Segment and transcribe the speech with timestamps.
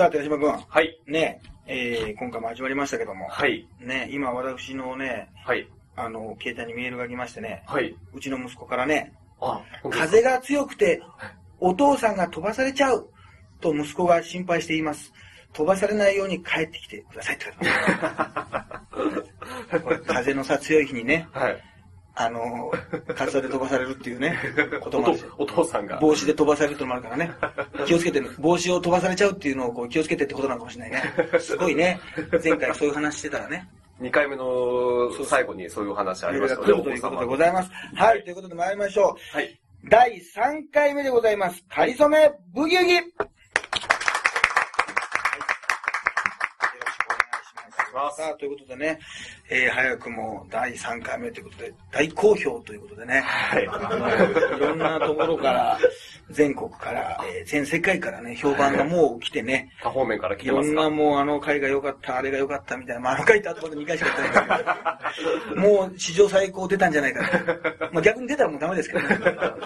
[0.00, 0.50] さあ、寺島君。
[0.50, 0.98] はい。
[1.06, 3.28] ねえー、今回も始まりましたけども。
[3.28, 3.68] はい。
[3.80, 5.68] ね今私のね、はい。
[5.94, 7.94] あの、携帯にメールが来ましてね、はい。
[8.14, 9.12] うちの息子からね、
[9.42, 9.60] あ、
[9.90, 11.02] 風が強くて、
[11.58, 13.10] お父さんが飛ばされちゃう
[13.60, 15.12] と息子が心配しています。
[15.52, 17.44] 飛ばされないように帰ってきてくださいって
[20.06, 21.62] 風のさ、強い日にね、はい。
[22.22, 22.70] あの、
[23.14, 24.36] 風で飛ばされるっていうね、
[24.82, 25.98] ことおもあるしとお父さんが。
[25.98, 27.32] 帽子で飛ばされるってのもあるからね。
[27.86, 31.14] 気をつけてね、帽子を飛ばされちゃうっていうのをこう気をつけてってことなのかもしれないね。
[31.40, 31.98] すごいね。
[32.44, 33.66] 前回そういう話してたらね。
[34.02, 37.70] 2回目の最後にそういうお話ありましたが来るということでございます。
[37.94, 39.36] はい、ということで参りましょう。
[39.36, 39.60] はい。
[39.88, 41.64] 第3回目でございます。
[41.64, 42.94] かりそめブギウギ。
[42.96, 43.32] よろしくお願
[47.40, 47.79] いします。
[48.16, 49.00] さあ、ということでね、
[49.48, 53.66] えー、早くも第3回目ということで、大好評ということでね、はい。
[53.68, 55.78] あのいろんなところから、
[56.30, 64.74] 全国から、えー全世界からね、評判がもう来てね、多方面から来いろんなてますかもうあの回が良かった、あれが良かったみたいな、まああの回ってあとまで2回しか言ってないんで
[65.14, 67.94] すけど、もう史上最高出たんじゃないかと。
[67.94, 69.18] まあ逆に出たらもうダメですけどね。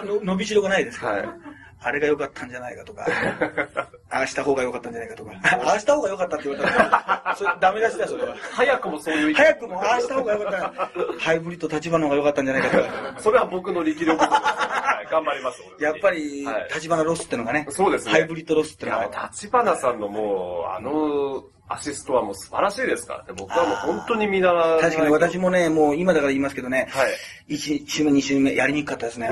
[0.03, 3.05] の伸びしろがないですけど、はいあれが良かったんじゃないかとか、
[4.09, 8.35] ああした方が良かったんじゃないかとか、 ああした方が良かったって言われたら、それダメ出しだよ、それは。
[8.53, 13.15] 早くもそういう早くもああした方が良かった、ハイブリッド立花の方が良かったんじゃないかとか。
[13.19, 14.17] それは僕の力量。
[14.17, 15.11] はい。
[15.11, 15.61] 頑張ります。
[15.77, 23.33] 俺やっぱりはい、立花ロスってのがね、そうですねハイブリッドロスっていのがや、立花さんのもう、あの、アシストはもう素晴らしいですからね。
[23.37, 27.07] 僕はもう本当に見習わないと確かに私もね、もう今だから言いますけどね、は
[27.49, 27.55] い。
[27.55, 29.29] 1週目、2週目、やりにくかったですね。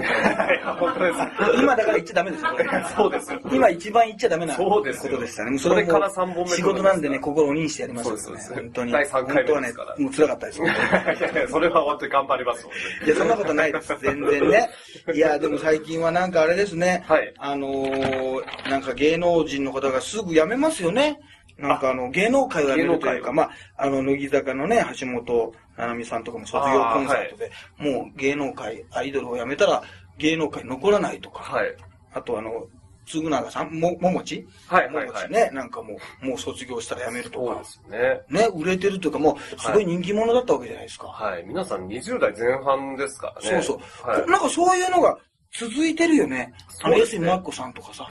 [0.80, 1.20] 本当です。
[1.60, 2.86] 今だから言っちゃダメですよ、これ。
[2.96, 3.40] そうですよ。
[3.52, 5.58] 今一番言っちゃダメなことでしたね。
[5.60, 8.92] それからもう三本目仕事なんでね、心を鬼にしてやりますよねそうです本当に。
[8.92, 10.62] 第三回目本当はねですから、もう辛かったです。
[10.62, 12.68] いやいやそれは本当に頑張ります。
[13.06, 13.96] いや、そんなことないです。
[14.02, 14.70] 全然ね。
[15.14, 17.04] いや、でも最近はなんかあれですね。
[17.08, 21.20] はいあのー、なんか芸能人の方がすぐ辞めますよね。
[21.58, 29.84] なんかあの、芸能界を辞めるというか、まあ、あの、乃木坂のね、橋本七海さんとかも卒業コンサートで、もう芸能界、アイドルを辞めたら
[30.18, 31.76] 芸能界残らないとか、はい。
[32.14, 32.68] あとあの、
[33.06, 38.00] つぐながさん、も、ももちはいはいはいももちね、なんかもう、もう卒業したら辞めるとかそうで。
[38.00, 38.42] すね。
[38.42, 41.08] ね、売れてるというか、もう、すごい人気者だったわけじゃないですか。
[41.08, 41.44] はい。
[41.46, 43.62] 皆さん20代前半ですからね。
[43.62, 44.28] そうそう、はい。
[44.28, 45.18] なんかそういうのが
[45.52, 46.54] 続いてるよね。
[46.82, 48.08] あの、そうですねエスミマッコさんとかさ。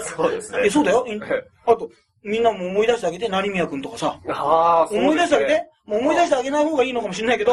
[0.16, 0.60] そうですね。
[0.64, 1.04] え、そうだよ。
[1.06, 1.90] いはいあと、
[2.22, 4.20] みんなも思い出してあげて、成宮くんとかさ。
[4.28, 5.00] ああ、ね。
[5.00, 5.70] 思い出してあげて。
[5.86, 7.52] もう思い出してあげない方がいいのかもしれないけど、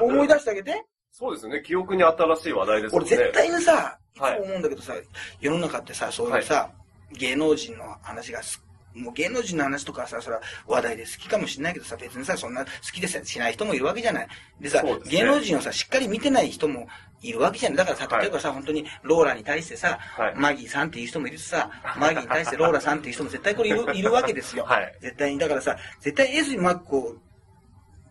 [0.00, 0.84] 思い出してあげて。
[1.10, 1.62] そうですね。
[1.66, 2.96] 記憶に新しい話題ですね。
[2.98, 4.94] 俺絶対にさ、いつもはい思うんだけどさ、
[5.40, 6.70] 世の中ってさ、そういうさ、
[7.12, 8.62] 芸能人の話がす、
[8.94, 14.28] もう芸能人の話とかさ、それは話題で好きかもしれないけどさ、別にさ、そんな好きでさ、しない人もいるわけじゃない。
[14.60, 16.86] でさ、ですね芸能人をさ、しっかり見てない人も
[17.22, 17.78] いるわけじゃない。
[17.78, 24.64] だからさ、はい例えばさ、本当にローラに対してさ、はいマギーさんっていう人もいるしさ、 マギーに対してローラさんっていう人も絶対これいるいるわけですよ。
[24.64, 25.38] はい絶対に。
[25.38, 27.16] だからさ、絶対エスミマッコ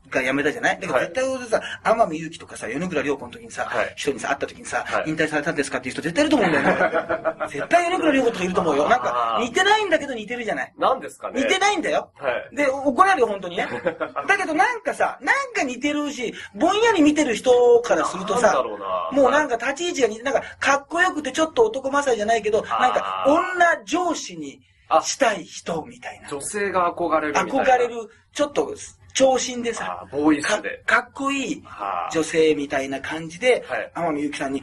[0.10, 0.80] が辞めたじゃない？
[0.80, 7.48] だからはい絶対俺さ、天海祐希とかさ、米倉涼子の時にさ、はい人にさ、会った時にさ、はい引退されたんですかっていう人絶対いると思うんだよね。
[7.50, 8.90] 絶対米倉涼子とかいると思うよ。
[8.90, 10.74] なんか似てないんだけど似てるじゃない？
[10.78, 11.42] 何ですかね？
[11.42, 12.10] 似てないんだよ。
[12.16, 12.56] はい。
[12.56, 13.68] で、怒られるよ、本当にね。
[14.28, 18.64] だけどなんかさ、なんか似てるし、ぼんやり見てる人からするとさ。
[19.12, 24.62] もうなんか立ち位置が似て、なんかかっこよくてちょっと男勝りじゃないけど、なんか女上司に
[25.04, 26.30] したい人みたいな。
[26.30, 27.34] 女性が憧れる。
[27.34, 28.74] 憧れる、ちょっと
[29.18, 30.62] 長身でさボーイか。
[30.86, 34.62] かっこいいはあ女性みたいな感じではい、天海祐希さんに、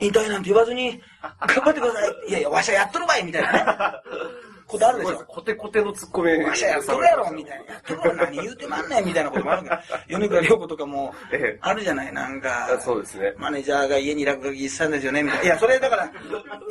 [0.00, 0.98] 引退なんて言わずに、
[1.46, 2.30] 頑張ってください。
[2.30, 3.64] いやいや、わしゃやっとるわいみたいなね。
[4.66, 5.18] ことあるでしょ。
[5.28, 6.32] コテコテのツッコミ。
[6.42, 7.74] わしゃやっとるやろみたいな。
[7.74, 9.76] やっとるわ、何言うてまんねんみたいなこともあるけど、
[10.18, 12.78] 米倉涼子とかもええ、あるじゃない、なんか。
[12.80, 13.34] そうですね。
[13.36, 15.44] マネージャーが家に落書きしたんですよね、みたいな。
[15.44, 16.10] いや、それだから、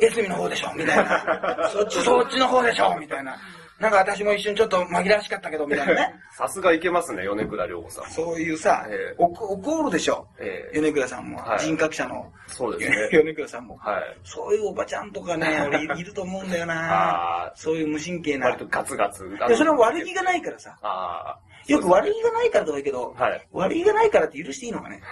[0.02, 1.70] エスミの方でしょ、みたいな。
[1.72, 3.38] そっち、そっちの方でしょ、みたいな。
[3.78, 6.14] なんか私も一瞬ちょっと紛らわしかったけど、みたいなね。
[6.32, 8.10] さすがいけますね、米倉涼子さん。
[8.10, 10.26] そういうさええ、おこ怒るでしょ？
[10.38, 12.32] ええ米倉さんもは、い人格者の。
[12.46, 13.08] そうですね。
[13.22, 13.76] 米倉さんも。
[13.76, 14.16] はい。
[14.24, 18.46] そういうおばちゃんとかね、 俺いると思うんだよなあそういう無神経な。
[18.46, 19.28] 割とガツガツ。
[19.48, 20.76] でそれは悪気がないからさ。
[20.80, 21.38] ああ。
[21.66, 25.02] よく悪気がないからとか言うけど、はい悪気がないからって許していいのかね。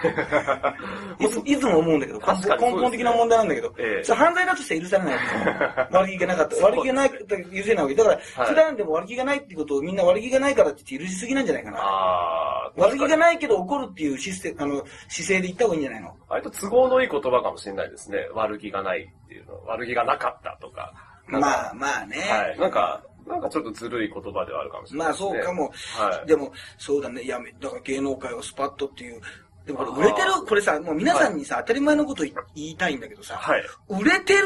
[1.19, 2.25] いついつも思うんだけど、ね
[2.59, 5.15] 根本的な問題なんだけど、ええ犯罪だとして許されない
[5.91, 6.55] 悪気がなかった。
[6.65, 7.95] 悪気がないから許せないわけ。
[7.95, 11.79] だから、はい普段でも悪気がないってことをみんな悪気がないからって言って許しすぎなんじゃないかな。
[11.79, 12.71] ああ。
[12.77, 13.17] 悪気がい。
[13.17, 14.75] ないけど怒るっていうシステあの
[15.09, 16.15] 姿勢で言った方がいいんじゃないの？
[16.27, 18.27] 割と都合のいい言葉かもしれないですね。
[18.33, 19.63] 悪気がないっていうの。
[19.65, 20.93] 悪気がなかったとか
[21.27, 22.17] まあまあね。
[22.29, 22.59] はい。
[22.59, 25.29] なんか、なんかちょっとずるい言葉ではあるかもしれないまあですね。
[25.31, 25.71] そうかも。
[25.97, 26.27] はい。
[26.27, 27.25] でも、そうだね。
[27.25, 29.21] やめ、だから芸能界をスパッとっていう。
[29.65, 33.63] でもこれ売れてるこれさ、もう皆さんにさ、当たり前のこと言いたいんだけどさ、はい。
[33.89, 34.43] 売れてる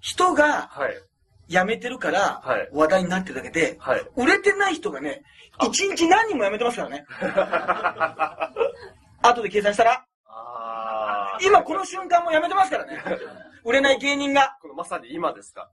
[0.00, 0.94] 人がはい。
[1.48, 4.06] 辞めてるからはい、話題になってるだけで、はい。
[4.14, 5.22] 売れてない人がね、
[5.60, 7.04] 一日何人も辞めてますからね。
[9.22, 10.06] 後で計算したら、
[11.42, 13.02] 今この瞬間も辞めてますからね。
[13.64, 14.56] 売れない芸人が。
[14.62, 15.68] このまさに今ですか。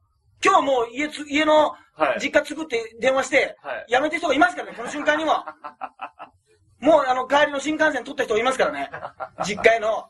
[0.47, 2.19] 今日もう家つ、家のはい。
[2.21, 3.85] 実家作って電話して、はい。
[3.89, 5.33] 辞めてる人がいますからね、この瞬間にも。
[6.79, 8.89] もうあの、帰りの新幹線取った人がいますからね。
[9.43, 10.07] 実家への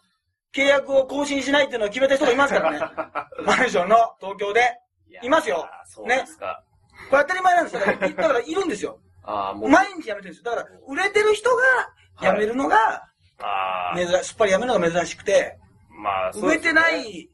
[0.53, 2.79] 契約を更新しないっていうのを決めた人がいますからね。
[3.45, 4.79] マンションの東京で。
[5.09, 6.63] やいますよそうですか。
[7.09, 7.79] これ当たり前なんですよ。
[7.79, 8.99] だから、 だからいるんですよ。
[9.23, 9.69] ああ、もう。
[9.69, 10.43] 毎日辞めてるんですよ。
[10.43, 11.63] だから、売れてる人が
[12.21, 12.77] 辞めるのが、
[13.39, 15.57] ああ、珍し、すっぱり辞めるのが珍しくて、
[15.89, 17.29] まあ、そう売れてない、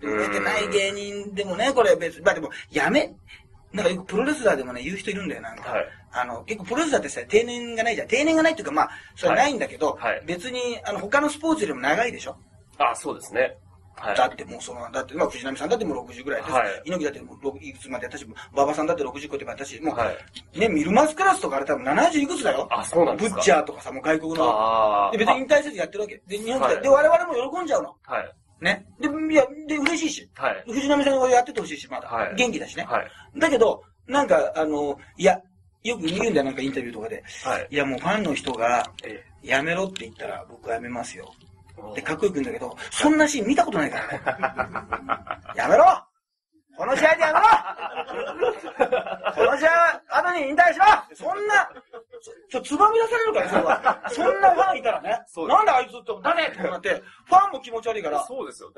[0.00, 3.14] 売れてない芸人でもね、これ別に、まあでも、辞め、
[3.72, 5.70] なんかよくプロレスラーでもね、言う人いるんだよ、なんか。
[5.70, 5.86] はい。
[6.12, 8.08] あの、結構プロレスラーってさ、定年がないじゃん。
[8.08, 12.36] 定年がないっていうか、まあ、それはないんだけど、はいはい別に、あの、他のスポーツよりも長いでしょ？
[12.78, 13.56] あそうですね。
[13.96, 14.16] はい。
[14.16, 16.52] だってもうその、だって、まあ、藤波さんだってもう60ぐらいです。
[16.54, 20.12] はい猪木だってもう6いくつまでやったし、馬場さんだって60個って私、もう、は
[20.54, 20.58] い。
[20.58, 22.66] ね、ミルマスクラスとかあれ多分70いくつだよ？
[22.70, 23.34] あ、そうなんですか。
[23.36, 24.44] ブッチャーとかさ、もう外国の。
[24.48, 25.12] ああ。
[25.12, 26.22] で、別に引退せずやってるわけ。
[26.26, 27.96] で、日本で、はいで、我々も喜んじゃうの。
[28.04, 28.32] はい。
[28.60, 28.86] ね。
[29.00, 30.30] で、いや、で、嬉しいし。
[30.34, 30.64] はい。
[30.66, 32.08] 藤波さんがやっててほしいし、まだ。
[32.08, 32.84] はい元気だしね。
[32.84, 33.10] はい。
[33.38, 35.40] だけど、なんか、あの、いや、
[35.84, 37.22] よく言うんだよ、なんかインタビューとかで。
[37.44, 37.68] はい。
[37.70, 41.32] いや、もうファンの人が、えやめろって言ったら僕はやめますよ。
[41.92, 45.54] えで、かっこよく言うんだけど、そんなシーン見たことないからね。
[45.54, 46.07] やめろ
[46.78, 47.46] この試合でやめろ
[49.34, 50.86] この試合後に引退しろ
[51.16, 51.68] そんな、
[52.48, 54.02] ちょ、つばみ出されるから、それは。
[54.10, 58.76] そんなファンいたらね、なんであいつって、誰ってなって、ファンも気持ち悪いから、そうですよね。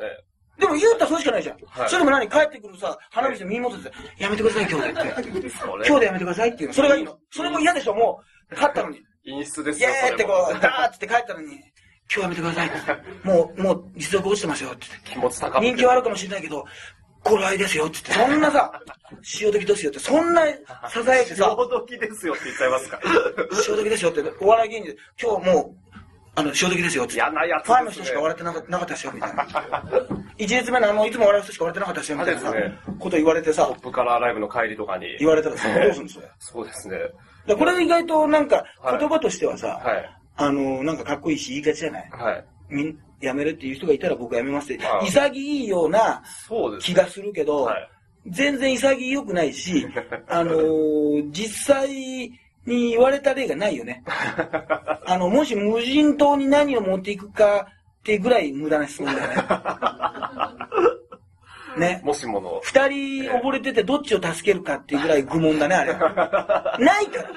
[0.58, 1.56] でも言うたらそれしかないじゃん。
[1.66, 5.48] はいそれでも何帰ってくるさ、花道で耳元で、やめてください、今日でって。
[5.86, 6.74] 今日でやめてくださいっていうの。
[6.74, 7.18] それがいいの。
[7.30, 8.54] それも嫌でしょ、もう。
[8.54, 9.02] 勝ったのに。
[9.26, 9.92] 陰湿ですイエよ。
[10.10, 11.62] ーってこう、ダーって帰ったのに、今
[12.08, 12.78] 日やめてくださいって。
[13.28, 15.60] もう、もう実力落ちてますよって気持ち高。
[15.60, 16.64] 人気はあるかもしれないけど、
[17.22, 18.72] 頃合いですよって言って、そんなさ、
[19.22, 20.54] 潮時ですよって、そんな支
[21.08, 23.00] えてさ、潮時ですよって言っちゃいますか。
[23.62, 25.90] 潮時ですよって、お笑い芸人で、今日もう、
[26.36, 27.14] あの、潮時ですよって。
[27.14, 29.46] 嫌なやつファンの人しか笑ってなかなかったですよ、みたいな。
[30.38, 35.16] 一列目のあの、いつも笑う人しか笑ってなかったですよ、みたいなさね、こと言われてさトッ、プカラーライブの帰りとかに。
[35.18, 36.22] 言われたらさ、どうするんですよ。
[36.22, 36.98] だかそうですね。
[37.46, 38.64] らこれ意外となんか、
[38.98, 39.80] 言葉としてはさ、
[40.36, 42.32] あの、なんかかっこいいし言いがちじゃないはい。
[42.34, 42.44] はい。
[42.68, 46.22] みん、やめるっていう人がいたら僕やめますっては、い潔いような
[46.80, 47.90] 気がするけど、はい。
[48.26, 49.86] 全然潔くないし、
[50.28, 51.88] あのー実際
[52.66, 54.02] に言われた例がないよね。
[55.06, 57.66] あの、もし無人島に何を持っていくか
[58.00, 59.36] ってぐらい無駄な質問だよね。
[61.78, 62.00] ね。
[62.04, 62.60] もしもの。
[62.62, 65.94] 二人溺れててどっちを助けるかっていうぐらい愚問だね、あれ。
[65.94, 67.36] ないからね。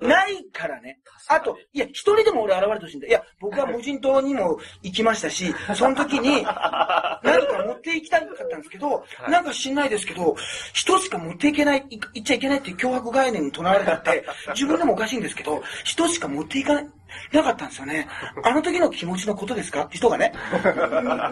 [0.00, 0.98] ないからね。
[1.30, 3.06] あと、いや、一人でも俺現れてほしいんだ。
[3.06, 10.34] いや、僕は無人島にも行きましたし、 その時に何か持っていきたかったんですけど、はいなんか知んないですけど、
[10.72, 14.24] 人しか持っていけない、い行っちゃいけないっていう脅迫概念に唱えられたって、
[14.54, 16.86] 自分でもおかしいんですけど、人しか持っていかない、
[17.32, 18.08] なかったんですよね。
[18.44, 19.84] あの時の気持ちのことですか？
[19.84, 20.32] って人がね、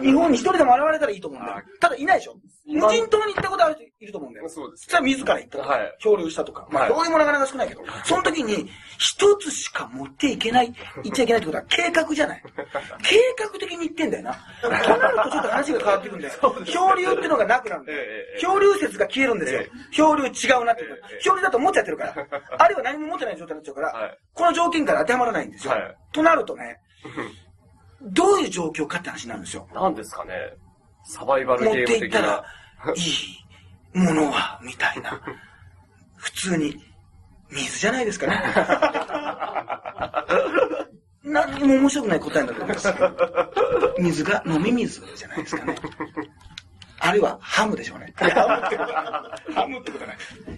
[0.01, 1.61] 日本に一人でも現れたらいいと思うんだよ。
[1.79, 2.35] ただいないでしょ？
[2.67, 4.49] 無人島に行ったことある人いると思うんだよ。
[4.49, 10.73] そうですそれは自ら行ったとか、はい漂流したとか、まあ、はい漂流もなかなか少ないけど、その時に、一つしか持っていけない、
[11.03, 12.43] 行っちゃいけないってことは計画じゃない。
[13.03, 14.37] 計画的に言ってんだよな。
[14.61, 16.33] となるとちょっと話が変わってくるんだよ。
[16.65, 17.99] 漂流ってのがなくなるんだよ。
[18.39, 19.69] 漂流説が消えるんですよえ。
[19.91, 20.27] 漂流違
[20.61, 22.15] うなっていうええええ漂流だと思っちゃってるから。
[22.59, 25.68] あるいは何も持ってない状態になっちゃうから、はいこの条件から当てはまらないんですよ。
[25.69, 26.79] はいとなるとね、
[28.01, 29.67] どういう状況かって話なんですよ。
[29.73, 30.33] 何ですかね。
[31.03, 32.43] サバイバル持ってゲーム的ないったら。、
[32.95, 35.21] いいものは、みたいな。
[36.17, 36.77] 普通に、
[37.49, 38.41] 水じゃないですかね。
[41.23, 42.95] 何にも面白くない答えになると思いますよ。
[43.99, 45.75] 水が飲み水じゃないですかね。
[47.01, 48.13] あるいはハムでしょうね。
[48.17, 48.25] ハ
[48.59, 50.17] ムってことは、ハムってことはない。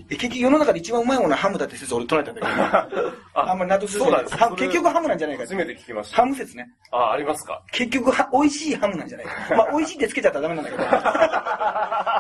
[0.10, 3.12] え結局世の中で一番うまいものはハムだって説俺捉えたんだけど。
[3.42, 6.18] あんまり納得するそうなんですハム結局ハムなんじゃないか初めて聞きました。
[6.18, 6.68] ハム説ね。
[6.92, 7.62] あ、ありますか？
[7.72, 9.34] 結局は、美味しいハムなんじゃないか。
[9.56, 10.84] まあ、美味しいってつけちゃったらダメなんだけど。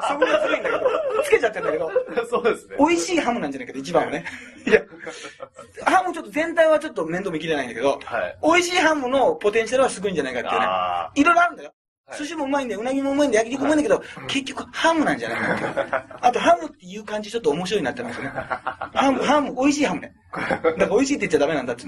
[0.07, 1.91] そこが強いんだけど、つけちゃってんだけど、
[2.29, 2.75] そうですね。
[2.79, 4.25] 美味しいハムなんじゃないかと、一番はね。
[4.65, 4.81] いや、
[5.85, 8.37] ハムちょっと全体はちょっと面倒見きれないんだけど、はい。
[8.43, 10.65] 美味しいハムのポテンシャルはすごいんじゃないかっていうね。
[10.67, 11.73] あいろいろあるんだよ。
[12.11, 16.05] はい寿司もうまいんだよ、うなぎもうまいんだよ、焼肉もうまいんだけど、結局ハムなんじゃないか。
[16.21, 18.27] あとハムっていう感じちょっと面白いなってますね。
[18.35, 20.13] ハム、ハム、美味しいハムね。
[20.33, 21.85] だから美味しいって言っちゃダメなんだって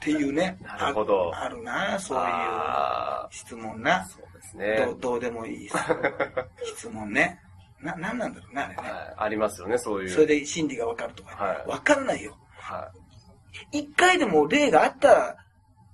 [0.00, 0.58] ていうね。
[0.62, 4.04] なるほどああるな、そういうあ質問な。
[4.06, 5.00] そうですどねう。
[5.00, 5.70] どうでもいい
[6.64, 7.40] 質問ね。
[7.80, 8.82] な、なんなんだろうな、あれね。
[8.82, 10.08] はいありますよね、そういう。
[10.08, 11.44] それで心理がわかるとか。
[11.44, 12.36] はいわからないよ。
[12.58, 12.90] は
[13.72, 15.36] 一回でも例があったら、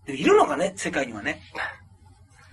[0.06, 1.40] いるのかね、世界にはね。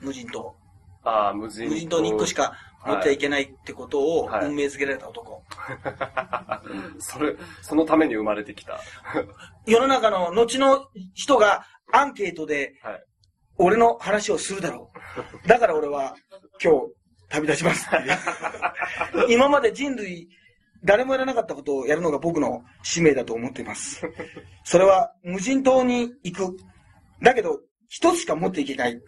[0.02, 0.56] 無人島。
[1.04, 1.70] ああ、無人島。
[1.70, 2.54] 無人島に1個しか
[2.86, 5.44] 持っちゃいけないってことをはい運命づけられた男。
[7.00, 8.80] それ、そのために生まれてきた。
[9.66, 13.04] 世の中の後の人がアンケートではい。
[13.62, 14.90] 俺の話をするだろ
[15.44, 15.48] う。
[15.48, 16.16] だから俺は
[16.64, 16.94] 今日
[17.28, 19.28] 旅立ちますっていう。
[19.30, 20.30] 今まで人類
[20.84, 24.02] 誰もやらなかったことをやるのが僕の使命だと思っています。
[24.64, 26.58] それは無人島に行く。
[27.22, 29.02] だけど一つしか持っていけない。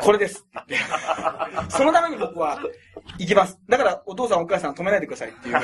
[0.00, 0.44] これです。
[1.68, 2.58] そのために僕は
[3.18, 3.58] 行きます。
[3.68, 5.56] だからお父さんお母さん止めないでくださいっていう。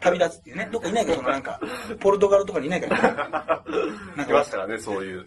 [0.00, 0.68] 旅立つっていうね。
[0.72, 1.60] どっかいないかそのなんか、
[2.00, 2.88] ポルトガルとかにいないか
[4.16, 5.26] なん来ましたらね、そういう。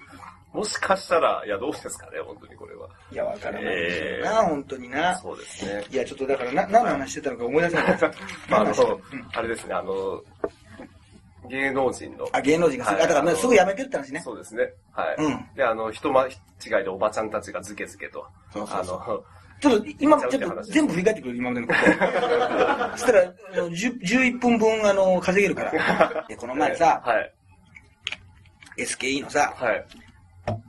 [0.53, 2.87] もしかしたら、いや、どうですかね、本当にこれは。
[3.11, 5.15] いや、わからないですよな、本当にな。
[5.17, 5.85] そうですね。
[5.91, 7.85] いや、ちょっとだから、な、何の話してたのか思い出せない。
[8.49, 10.21] まあ、あのうん、あれですね、あの、
[11.49, 12.27] 芸能人の。
[12.31, 14.21] あ、芸能人がすぐ、はいあ、だから、すぐ辞めてるって話ね。
[14.23, 14.73] そうですね。
[14.91, 15.15] はい。
[15.19, 16.31] うんで、あの、人間違
[16.81, 18.25] いでおばちゃんたちがズケズケと。
[18.53, 19.23] そうそうそうあの、
[19.59, 21.79] ちょっと、今、ちょっと全部振り返ってくる、今までのこと。
[22.97, 23.21] そしたら、
[23.53, 26.25] あの10 11分分、あの、稼げるから。
[26.29, 27.33] で、この前さ、はい。
[28.77, 29.85] SKE のさ、はい。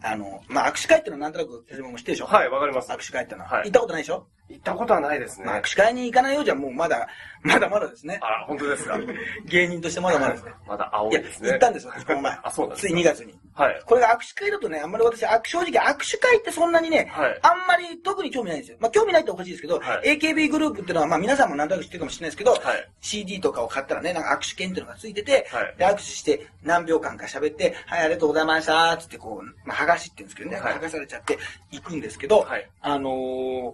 [0.02, 2.26] あの、まあ、握手会ってのはなんとなく、私も知ってるでしょ？
[2.26, 2.90] はい、わかります。
[2.90, 3.49] 握手会ってのは。
[3.49, 4.26] はい行ったことないでしょ？
[4.49, 5.47] 行ったことはないですね。
[5.47, 7.07] まあ、握手会に行かないようじゃ、もうまだ、
[7.43, 8.19] まだまだですね。
[8.23, 8.99] あら、本当ですか？
[9.47, 10.52] 芸人としてまだまだですね。
[10.67, 11.50] まだ青いです、ね。
[11.50, 12.38] 行ったんですよ、私この前。
[12.43, 13.38] あ、そうなんですつい2月に。
[13.55, 13.83] はい。
[13.87, 18.78] これが握手会だとね、あんまり私、握正直握手会ってそんなにね、はいあんまり特に興味ないんですよ。
[18.81, 31.38] まあ興味ないっておかしいですけど、はい AKB グループっていうのは、まあ皆さんもなんとなく知ってるかもしれないですけど、はい CD とかを買ったらね、なんか握手券っていうのがついてて、はいで握手して何秒間か喋って、はい、ありがとうございました、つってこう、まあ剥がしって言うんですけどね、はい剥がされちゃって
[31.73, 33.73] 行くんですけど、はいあのー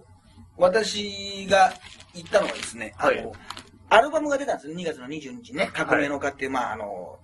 [0.57, 1.73] 私が
[2.13, 3.37] 行ったのはですね、あのはい
[3.89, 7.19] アルバムが出たんですよ、2月の22日にね、革命の歌っていう、まああの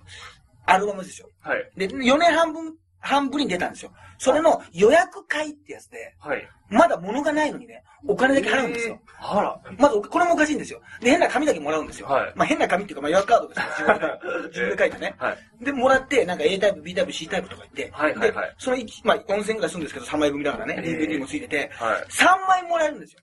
[0.66, 1.28] アルバムですよ。
[1.42, 1.72] はい。
[1.76, 3.92] で、4年半分、半ぶりに出たんですよ。
[4.18, 6.48] それの予約会ってやつで、はい。
[6.70, 9.00] まだ物がないのにね、お金だけ払うんですよ。
[9.04, 9.60] えーあら。
[9.78, 10.82] まず、これもおかしいんですよ。
[11.02, 12.08] で、変な紙だけもらうんですよ。
[12.08, 13.66] はいまあ変な紙っていうか、まあ予約カードですよ。
[13.68, 15.16] 自分で、自分で書いてね。
[15.18, 15.66] はい。
[15.66, 22.04] で、もらって、なんか A タイプ、B タイプ、C タイプとか言って、はいはいはいで、その1、まあ4000ぐらいするんですけど、3枚組だからね、えー DVD もついてて、はい。
[22.10, 23.20] 3枚もらえるんですよ。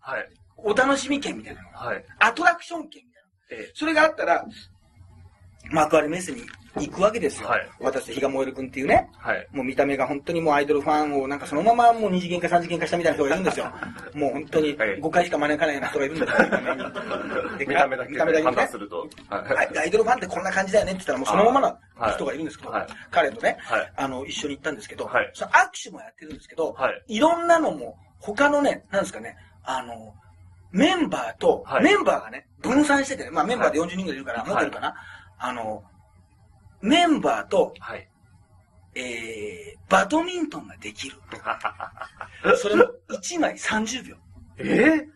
[0.00, 0.28] はい。
[0.58, 1.78] お楽しみ券みたいなのが。
[1.78, 2.04] はい。
[2.20, 3.64] アトラクション券みたいな。
[3.64, 4.44] えそれがあったら、
[5.70, 6.42] 幕張メッセに
[6.76, 7.48] 行くわけですよ。
[7.48, 9.10] はい私と比嘉燃える君っていうね。
[9.18, 9.46] はい。
[9.52, 13.72] もう見た目が本当にもうアイドルファンをなんかそのままもう二次元か三次元かしたみたいな人がいるんですよ。
[14.14, 16.38] もう本当にはい5回しか招かないような人がいるんですよ、
[17.58, 18.78] 見た目だけ見た目だけねす。
[18.78, 19.08] ると。
[19.28, 19.78] はい。
[19.78, 27.02] アイドルファンってこんな感じだよねって言ったらもうそのままはない人がいるんですけど、はい彼とね、はいあの、一緒に行ったんですけど、はいその握手もやってるんですけど、はい。
[27.08, 30.14] いろんなのも他のね、なんですかね、あの、
[30.70, 34.94] メンバーと、はいメンバーがね、分散しててね、まあメンバーで40人ぐらいいるから、はいもっといるかな、
[35.38, 35.82] あの、
[36.82, 38.08] メンバーと、はい。
[38.94, 41.16] えー、バドミントンができる。
[42.58, 44.16] それも1枚30秒。
[44.58, 45.06] えー？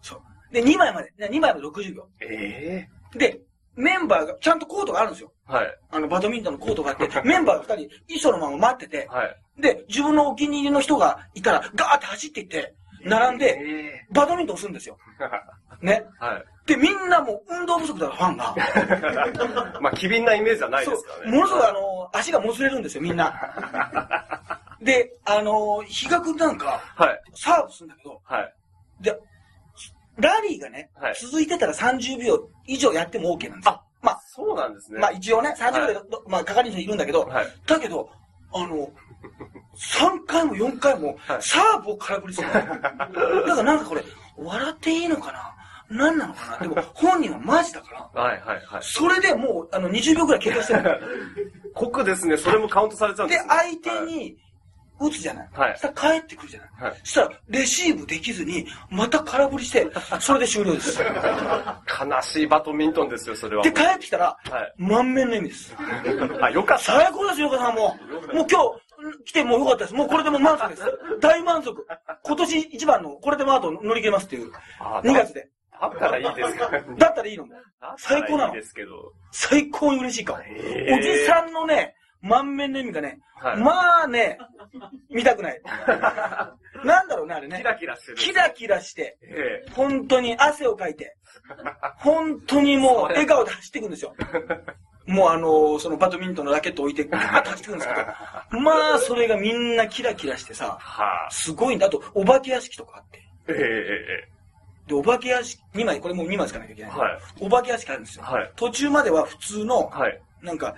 [0.00, 0.54] そう。
[0.54, 2.08] で、2枚まで、2枚まで60秒。
[2.20, 3.40] えで、
[3.74, 5.32] メンバーが、ちゃんとコートがあるんですよ。
[5.48, 5.78] ーはい。
[5.90, 9.36] あの、バドミントンのコートがあって、 メンバーが2人、衣装のまま待ってて、はい。
[9.60, 14.98] で、自分のお気に入りの人がいたら、ガーって走っていって、並んで、えバドミントンするんですよ。
[15.80, 16.04] ね。
[16.20, 16.44] ーはい。
[16.66, 19.80] で、みんなもう運動不足だから、ファンが。
[19.80, 21.36] まあ、機敏なイメージはないですからね。
[21.36, 23.34] ものすごいあの、足がもつれるんですよ、みんな。
[24.80, 27.22] で、あの、比嘉君なんか、はい。
[27.34, 28.54] サーブするんだけど、はい。
[29.00, 29.18] で、
[30.16, 33.72] ラリーがね、はい続いてたら30秒以上やっても OK なんですよ。
[33.72, 34.98] あまあ、そうなんですね。
[35.00, 37.46] まあ一応ね、30秒で、まあ係員いるんだけど、はい。
[37.66, 38.10] だけど、
[38.52, 38.90] あの、
[39.76, 42.54] 3回も4回もはいサーブを空振りするの。
[42.54, 43.08] だか
[43.56, 44.02] らなんかこれ、
[44.36, 45.54] 笑っていいのかな？
[45.88, 46.58] 何なのかな？
[46.58, 48.22] でも本人はマジだから。
[48.22, 48.82] はいはいはい。
[48.82, 50.90] それでもう、あの、20秒ぐらい経過してるの。
[51.74, 52.36] 酷ですね。
[52.36, 53.48] それもカウントされちゃうんで、すね。
[53.48, 54.36] で相手に
[55.00, 55.48] 打つじゃない。
[55.52, 56.70] はいそしたら帰ってくるじゃない。
[56.82, 61.02] はいそしたら、レシーブできずに、また空振りして、それで終了です。
[61.02, 63.62] 悲しいバドミントンですよ、それは。
[63.64, 64.74] で、帰ってきたら、はい。
[64.78, 65.74] 満面の笑みです。
[66.40, 66.84] あ、よかった。
[66.84, 67.88] 最高ですよ、岡さんも。
[68.32, 68.82] もう今日、
[69.24, 69.94] 来てもうよかったです。
[69.94, 70.82] もうこれでもう満足です。
[71.20, 71.86] 大満足。
[72.22, 74.52] 今年一番の、これでもうあと乗り切れますっていう。
[74.80, 75.48] あ2月で。
[75.80, 76.94] だったらいいですけど。
[76.96, 77.54] だったらいいのも
[77.96, 79.12] 最高なのらいいですけど。
[79.32, 80.36] 最高に嬉しい顔。
[80.38, 84.38] へーおじさんのね、満面の笑みがね、はいまあね、
[85.10, 85.60] 見たくない。
[86.84, 87.64] なんだろうね、あれねキ。
[87.64, 88.16] ラキラしてる。
[88.16, 91.16] キラキラして、え本当に汗をかいて、
[91.98, 94.14] 本当にもう笑顔で走っていくんですよ。
[95.06, 101.30] もうあのそのバドミントンのラケット置いて、ガーッと走っていくんですけど、 まあ、それがみんなキラキラしてさ、はあ。
[101.30, 101.86] すごいんだ。
[101.86, 103.18] あと、お化け屋敷とかあって。
[103.48, 104.28] えええ
[104.86, 106.90] で、お化け屋敷、2枚、これもう2枚しかなきゃいけない。
[106.92, 108.24] はいお化け屋敷あるんですよ。
[108.24, 110.22] はい途中までは普通の、えはい。
[110.42, 110.74] なんか、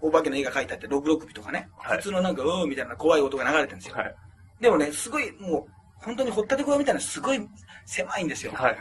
[0.00, 3.96] お化けの絵が描いてあって、六六尾とかね、はい普通のなんか、うーみたいな怖い音が流れてるんですよ。
[3.96, 4.14] はい。
[4.60, 7.48] でもね、すごいもう、本当に掘ったて小屋みたいなすごい
[7.84, 8.52] 狭いんですよ。
[8.54, 8.78] はい。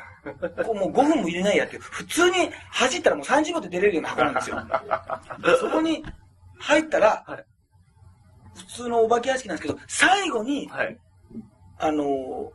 [0.64, 2.36] こうもう5分も入れないやって普通に
[2.72, 4.58] 走ったらもう30秒で出れるような箱なんですよ。
[5.60, 6.04] そこに
[6.60, 7.46] 入ったら、はい
[8.60, 10.98] 普通のお化け屋敷なんですけど、最後に、はい。
[11.78, 12.50] あのー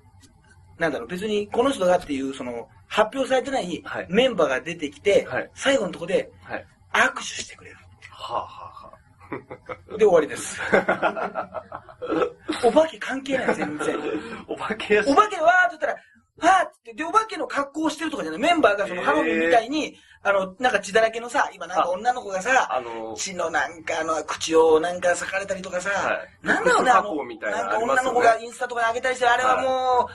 [0.76, 6.66] なんだろう、別にこの人がっていう、その、発表されてないはいメンバーが出てきて、はい最後のとこではい。
[6.92, 7.76] 握手してくれる。
[8.10, 8.72] はあ、は
[9.90, 10.60] あ、は で、終わりです。
[12.64, 13.96] お化け関係ない、全然。
[13.96, 14.00] あ。
[14.48, 15.96] お化け屋敷お化けわーって言ったら、
[16.40, 18.40] はーってで、お化けの格好をしてるとかじゃない。
[18.40, 30.12] メンバーがそのハロウィンみたいに、あの、なんか血だらけのさ、今なんか女の子がさ、あの、血のなんかあの、口をなんか裂かれたりとかさ、はいなんだろうね、あ加の、ななんか女の子がインスタとかに上げたりして、あれはもう、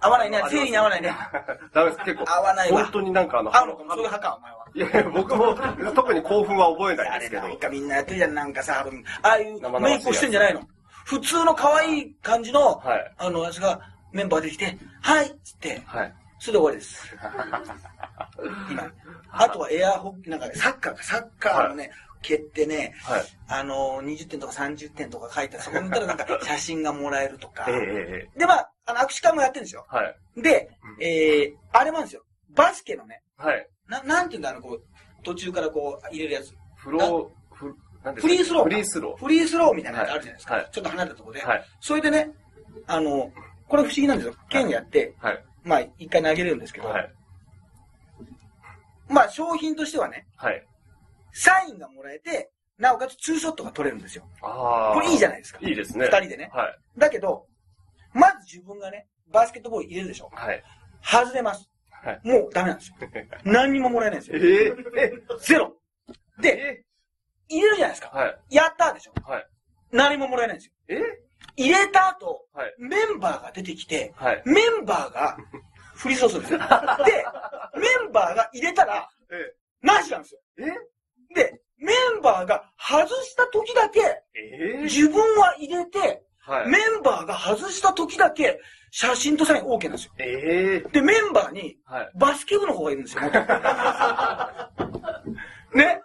[0.00, 1.16] 合わないね生理に合わないね。
[1.72, 2.24] ダメです、結構。
[2.30, 4.64] 合わないわ本当になんかあの、合うのそういう派か、お前は。
[4.74, 5.56] いやいや、僕も
[5.94, 7.42] 特に興奮は覚えないですけど。
[7.42, 8.84] れなんかみんなやってるじゃん、なんかさ、
[9.22, 10.60] ああいうメイクをしてんじゃないの？
[11.06, 13.80] 普通の可愛い感じの、はいあの、やつが
[14.14, 16.14] メンバーできて、はいっつって、はい。
[16.38, 17.16] それで終わりです。
[18.70, 18.92] 今。
[19.32, 21.90] あとはエアホッケー、なんかね、サッカーか、サッカーのね、
[22.22, 23.24] 蹴ってね、はい。
[23.48, 27.76] あの、20点とか30点とか書いてある、そこ見たらなんか 写真がもらえるとかええ。
[27.76, 29.84] ええで、まあ、あの、握手会もやってるんですよ。
[29.88, 30.04] は
[30.36, 30.42] い。
[30.42, 32.24] で、えー、あれもあるんですよ。
[32.50, 33.68] バスケのね、はい。
[33.88, 34.82] な、なんていうんだ、あの、こう、
[35.24, 36.54] 途中からこう、入れるやつ。
[36.76, 37.44] フロー、
[38.12, 38.64] フリースロー。
[38.64, 40.54] フリースロフリースローみたいなやつあるじゃないですか。
[40.54, 41.42] はいちょっと離れたところで。
[41.42, 42.30] はいそれでね、
[42.86, 43.32] あの、
[43.74, 44.34] これ不思議なんですよ。
[44.48, 45.26] 剣やって、ー。
[45.26, 45.44] はい。
[45.64, 47.12] まあ、一回投げれるんですけど、はい。
[49.08, 50.64] まあ、商品としてはね、はい。
[51.32, 54.28] サインがもらえて、なおかつツーショットが撮れるんですよ。
[54.42, 54.94] ああ。
[54.94, 55.58] これいいじゃないですか。
[55.60, 56.04] いいですね。
[56.04, 56.52] 二人でね。
[56.54, 56.78] はい。
[56.96, 57.48] だけど、
[58.12, 60.30] まず自分がね、バスケットボール入れるでしょ。
[60.32, 60.62] はい。
[61.02, 61.68] 外れます。
[61.90, 62.20] はい。
[62.22, 62.96] もうダメなんですよ。
[63.42, 64.76] 何にももらえないんですえよ。
[64.96, 65.74] ええゼロ。
[66.40, 66.84] で、え
[67.48, 68.16] 入れるじゃないですか。
[68.16, 68.54] はい。
[68.54, 69.14] やったーでしょ。
[69.28, 69.46] はい。
[69.90, 70.72] 何ももらえないんですよ。
[70.86, 71.23] え
[71.56, 72.74] 入れた後、はい。
[72.78, 74.42] メンバーが出てきて、はい。
[74.44, 75.36] メンバーが
[75.94, 76.58] フリーソースですよ。
[76.58, 76.64] で、
[77.78, 80.40] メンバーが入れたら、えなしなんですよ。
[80.58, 81.34] え？
[81.34, 84.22] で、メンバーが外した時だけ、え
[84.80, 84.82] え？
[84.84, 86.68] 自分は入れて、はい。
[86.68, 90.12] メンバーが外した時だけ、写真とサイン OK なんですよ。
[90.18, 92.10] ええで、メンバーに、はい。
[92.16, 93.22] バスケ部の方がいるんですよ。
[95.74, 96.00] ね。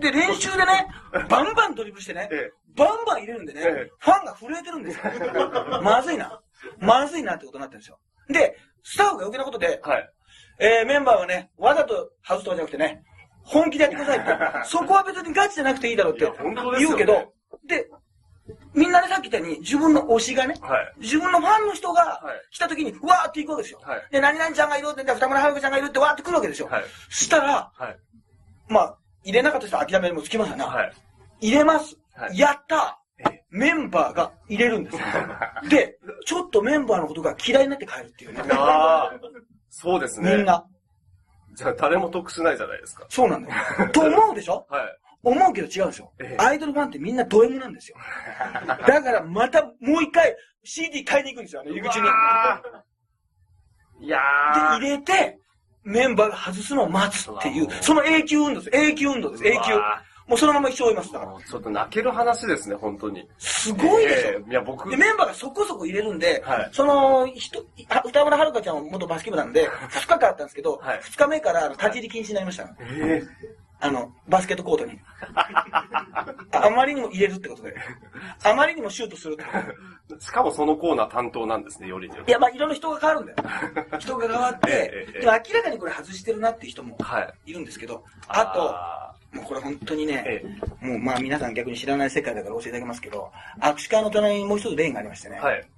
[0.00, 0.86] で、で練習でね、
[1.28, 5.04] バンバンドリブルしてね、えバンバン入れるんでね、ええファンが震えてるんですよ。
[5.82, 6.40] まずいな。
[6.78, 7.98] まずいなってことになってるんですよ。
[8.28, 10.10] で、スタッフが余計なことで、はい。
[10.58, 13.02] えー、メンバーはね、わざと外すとかじゃなくてね、
[13.42, 14.64] 本気でやってくださいって。
[14.68, 16.30] そこは別にガチじゃなくていいだろうって
[16.78, 17.32] 言うけど、
[17.66, 17.88] で、
[18.74, 20.94] みんなでさっき言ったように自分の推しがね、はい。
[21.00, 23.80] 自分のファンの人がはい来た時に、うわーって行くわけですよ。
[23.82, 26.68] はいで、何々ちゃんがいるって、二村春子ちゃんがいるってわーって来るわけですよ。
[26.68, 26.84] はい。
[27.08, 27.96] したら、はい。
[28.68, 30.66] まあ、入れなかった人は諦めるもつきますよな。
[30.66, 30.92] はい。
[31.40, 31.96] 入れます。
[32.16, 35.02] はいやったえメンバーが入れるんですよ。
[35.70, 38.42] で、ちょっとメンバーのことが嫌いになって帰るっていうね。
[38.52, 39.12] ああ。
[39.70, 40.36] そうですね。
[40.36, 40.44] みん。
[40.44, 40.64] な。
[41.54, 43.06] じゃあ誰も得しないじゃないですか。
[43.08, 43.48] そうなんだ
[43.84, 43.90] よ。
[43.92, 44.66] と思うでしょ？
[44.70, 44.98] はい。
[45.22, 46.42] 思うけど違うんですよええ。
[46.44, 47.96] アイドルファンってみんなド M なんですよ。
[48.86, 52.08] だからまたもう一回 CD 買いに行くんですよ、あの入り口に。
[54.00, 54.18] いや
[54.54, 54.64] で、ー。
[54.80, 55.38] 入れて、
[55.82, 58.76] メンバーが外すのを待つっていうその永久運動です。
[58.76, 59.44] 永久運動です。
[59.46, 59.80] 永久。
[60.26, 61.12] もうそのまま一生います。
[61.12, 61.32] だから。
[61.32, 63.28] ちょっと泣ける話ですね、本当に。
[63.38, 64.28] すごいでしょ。
[64.30, 72.64] ええいや、僕、で、メンバーがそこそこ入れるんで、はいその人、あ歌村遥ちゃんは元バスケ部なんで、2日間あったんですけど、はい2日目から立ち入り禁止になりました。
[72.80, 73.22] え
[73.80, 74.98] あの、バスケットコートに。
[75.34, 77.74] ああまりにも入れるってことで。
[78.42, 79.64] あまりにもシュートするってことで。
[80.16, 82.30] え しかもそのコーナー担当なんですね、よりにより。
[82.30, 83.38] いや、まあ、いろんな人が変わるんだよ。
[83.98, 84.68] 人が変わって、
[85.14, 87.34] えでも明らかにこれ外してるなっていう人もはい。
[87.50, 90.44] いるんですけど、あと、あもうこれ本当にね、え
[90.86, 95.38] もうまあ皆さん逆に知らない世界だから教えてあげますけど、握手会の隣にもう一つレーンがありましてね。
[95.40, 95.68] ーはい。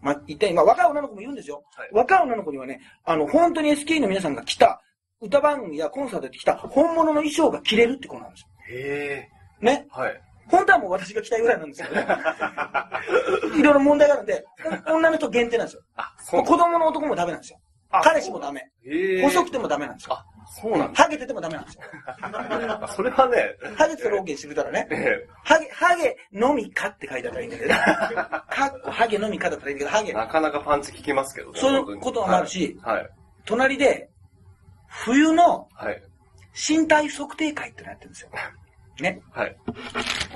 [0.00, 1.62] まあ一体、まあ若い女の子もいるんですよ。
[1.76, 4.80] はい若い女の子にはね、あの、本当に SK の皆さんが来た、
[5.20, 8.46] 歌番組やコンサートで来た本物の衣装が着れるってことなんですよ。
[8.70, 9.28] へ
[9.60, 9.86] えね？
[9.90, 10.20] はい。
[10.48, 12.06] 本当はもう私が着たいぐらいなんですけどね。
[13.56, 14.44] いろいろ問題があるんで、
[14.88, 15.82] お女の人限定なんですよ。
[15.96, 17.60] あ、そう子供の男もダメなんですよ。
[17.90, 18.68] あ彼氏もダメ。
[19.22, 20.14] 細くてもダメなんですよ。
[20.14, 21.02] あ、そうなんだ。
[21.02, 21.80] ハゲててもダメなんですよ。
[22.20, 24.86] あ それはね、ハゲてたら OK にしてくれたらね。
[24.90, 31.58] ええハゲ、ハゲのみかって書いてあったらいいんだけど、 かっこハゲのみかだったらいいんだけど、ハゲ、なかなかパンチ効きますけどね。
[31.58, 32.96] そういうこともあるしはい。
[32.96, 33.10] はい。
[33.46, 34.10] 隣で、
[34.88, 36.02] 冬のはい。
[36.54, 38.30] 身体測定会ってのやってるんですよ。
[39.00, 39.22] ね。
[39.30, 39.56] はい。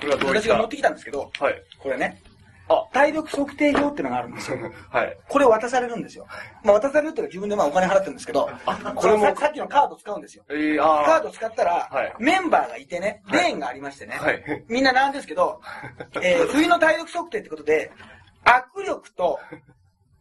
[0.00, 1.62] これはどうい私が持ってきたんですけど、はい。
[1.78, 2.22] これね、
[2.68, 4.58] あ、体力測定表ってのがあるんですよ。
[4.90, 5.18] はい。
[5.28, 6.26] これを渡されるんですよ。
[6.64, 8.48] まあ渡されるっていうか自分でまあお金払ってるんですけど、
[8.94, 10.44] これもささっきのカード使うんですよ。
[10.48, 14.64] えー、あカード使ったら、はいメンバーがいてね、はいレーンがありましてね、はい。
[14.68, 15.60] みんな並んですけど、
[16.22, 17.92] えー 冬の体力測定ってことで、
[18.44, 19.38] 握力と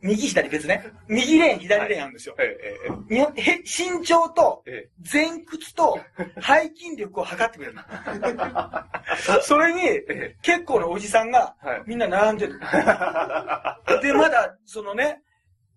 [0.02, 0.86] 右左別ね。
[1.08, 2.36] 右レーン、左レーンあるんですよ。
[2.40, 2.76] ええ、
[3.10, 3.58] え日本へ
[4.00, 6.00] 身長とえ、え前屈と
[6.36, 7.82] 背筋力を測ってくれるの。
[9.42, 12.60] それにえ、結構なおじさんがはい、みんな並んでる。
[14.02, 15.22] で、まだ、そのね、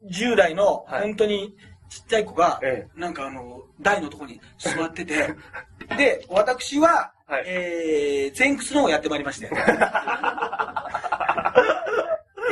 [0.05, 1.57] 10代の、はい本当に
[1.89, 5.35] ちっちゃい子がえ、なんかあの、台のとこに座ってて、
[5.97, 9.47] で、私ははい、えー、前屈の方をやってまいりまして。
[9.47, 9.53] や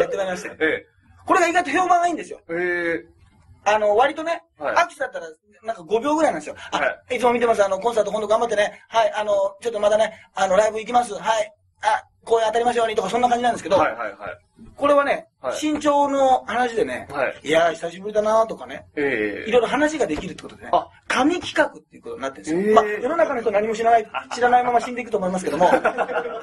[0.04, 0.50] ってまいりまして。
[0.50, 0.86] え、え
[1.26, 2.40] これが意外と評判がいいんですよ。
[2.48, 3.16] え、え
[3.64, 5.26] あの、割とね、はいアキだったら、
[5.64, 6.54] なんか5秒ぐらいなんですよ。
[6.70, 7.64] あ、、はいつも見てます。
[7.64, 8.84] あの、コンサート今度頑張ってね。
[8.88, 11.14] はい、あの、ちょっとまだね、あの、ライブ行きます。
[11.14, 11.52] はい。
[11.82, 14.38] あ、こう当たりましょうにとか、そんな感じなんですけど、はいはいはい。
[14.74, 22.60] これはね、はい身長の話でね、はいいやー、久しぶりだなとかね、ええいろいろ話ができるってことでねあ、神企画っていうことになってるんですよ。
[22.60, 25.70] えーまあ、世の中の人何も知らない、知らないまま死んでいくと思いますけども、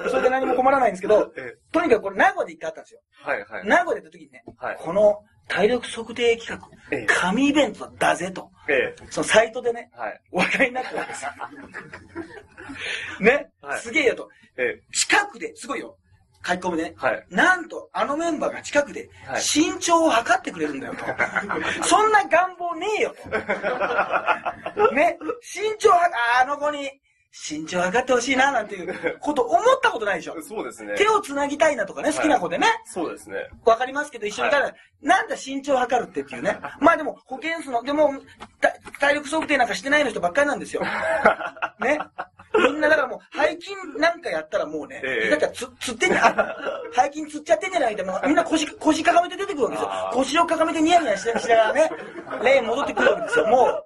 [0.08, 3.00] それで何も困らないんですけど、えとにかくこれ名古屋で一回あったんですよ。
[3.22, 3.66] はいはい。
[3.68, 10.20] 名古屋で行った時にね、はいこの体力測定企画、ええ神イベントだぜと、えそのサイトでね、えはい。
[10.32, 11.30] 話題になったわけですよ。
[13.20, 14.28] ね、はいすげえよと。
[14.56, 15.96] え近くで、すごいよ。
[16.46, 16.94] 書き込みね。
[16.96, 21.04] はいなんと、あのメンバーが近くではい身長を測ってくれるんだよと。
[21.84, 24.94] そんな願望ねえよと。
[24.94, 26.00] ね、身長は、
[26.38, 26.90] ああの子に
[27.34, 30.42] 身長測ってほしいななんていうこと思ったことないでしょえ。
[30.42, 30.94] そうですね。
[30.96, 32.66] 手をつなぎたいなとかね、好きな子でね。
[32.86, 33.48] そうですね。
[33.64, 36.56] わかりますけど、一緒にいたら、なんだ身長測るってっていうね。
[36.80, 38.12] まあでも、保健室の、でも、
[38.60, 38.70] た
[39.00, 40.82] 体力測定なんかしてないの人ばっかりなんですよ。
[41.80, 41.98] ね。
[42.56, 46.56] みんなだからもう、背筋なんかやったらもうね、ええだからつ、つってんじゃん、あ
[46.92, 51.90] 背筋つっちゃってんじゃないって、もうみんな腰、腰かがめて出てくるわけですよ腰をかがめてニヤニヤししながらね、
[52.44, 53.46] レーン戻ってくるわけですよ。
[53.48, 53.84] もう、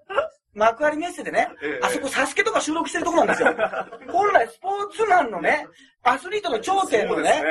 [0.58, 3.54] 幕張メッセでね、ええあそこサスケとか収録してるとこなんですよ。
[4.12, 5.66] 本来スポーツマンのね、
[6.02, 7.44] アスリートの頂点のねね、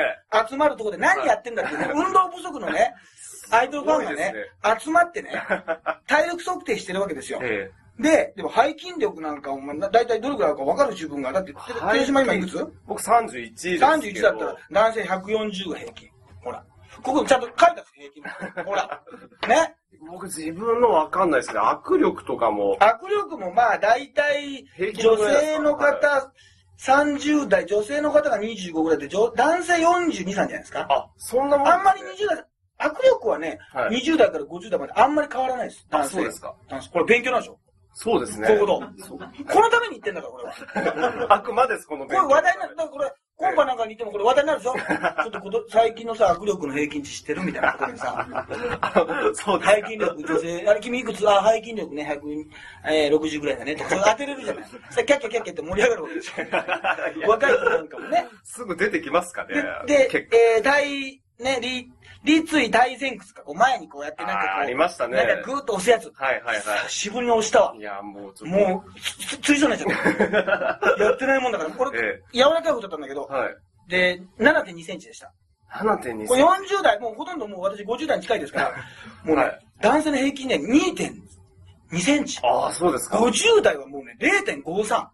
[0.48, 2.94] 集まるところで何やってんだってね、 運動不足のね、
[3.50, 5.42] アイドルファンがねすごいで、集まってね、
[6.06, 7.40] 体力測定してるわけですよ。
[7.42, 11.32] えで、でも背筋力なんかお前、だいたいどれくらいあるか分かる自分が。
[11.32, 12.72] だって、え寺島今いくつ？
[12.86, 13.86] 僕31ですけど。
[13.86, 16.10] ?31 だったら男性140が平均。
[16.44, 16.64] ほら。
[17.02, 18.64] ここにちゃんと書いてあるんです平均。
[18.64, 19.00] ほら。
[19.48, 19.74] ね。
[20.06, 26.32] 僕自分のわかんないですけど、握力とかも、握力もまあ大体女性の方
[26.78, 30.86] 30代、女性の方が25ぐらいで、女男性42、3じゃないですか？
[30.88, 32.44] あ、そんなもんあんまり20代、
[32.90, 34.00] 握力はね、はい。
[34.00, 35.86] 20代から50代まであんまり変わらないです。
[35.90, 36.54] あ男性そうですか。
[36.68, 36.90] 男性。
[36.90, 37.58] これ勉強なんでしょ？
[37.94, 38.46] そうですね。
[38.46, 39.52] こういうこと。
[39.54, 41.26] このために言ってんだから、これは。
[41.34, 44.74] あくまでこのこれ話題になからこれ、コンパなんかにいてもこれ話題になるでしょ？
[44.74, 48.26] ちょっとこと最近のさ、握力の平均値知ってるみたいなことでさ。
[49.34, 49.62] そう。
[49.62, 51.24] 背筋力、女性、あれ君いくつ？
[51.28, 52.20] あ、背筋力ね、
[52.84, 53.76] 160ぐらいだね。
[53.76, 54.64] とか、当てれるじゃない。
[54.90, 56.46] それキャッキャキャッキャって盛り上がるわけですよ。
[57.30, 58.26] 若い子なんかもね。
[58.42, 59.54] すぐ出てきますかね。
[59.86, 61.90] で、でえー、体、ね、立、
[62.24, 64.62] 立位体前屈か、こう前にこうやってなんかこう。
[64.62, 66.12] ありましたねなんかグーッと押すやつ。
[66.14, 67.78] はいはいは久しぶりに押したわい。。
[67.78, 68.58] いや、もうちょっと。
[68.58, 71.02] もう、つ、つついそうになっちゃった。
[71.04, 73.56] やってないもんだから、これ、え柔らかい方だったんだけど、はい。
[73.88, 75.32] で、7.2センチでした。
[75.70, 78.74] 7.2これ40代、もうほとんどもう私50代に近いですから、
[79.24, 82.40] もうね、はい男性の平均ね、2.2センチ。
[82.42, 83.18] ああ、そうですか。
[83.18, 85.06] 50代はもうね、0.53。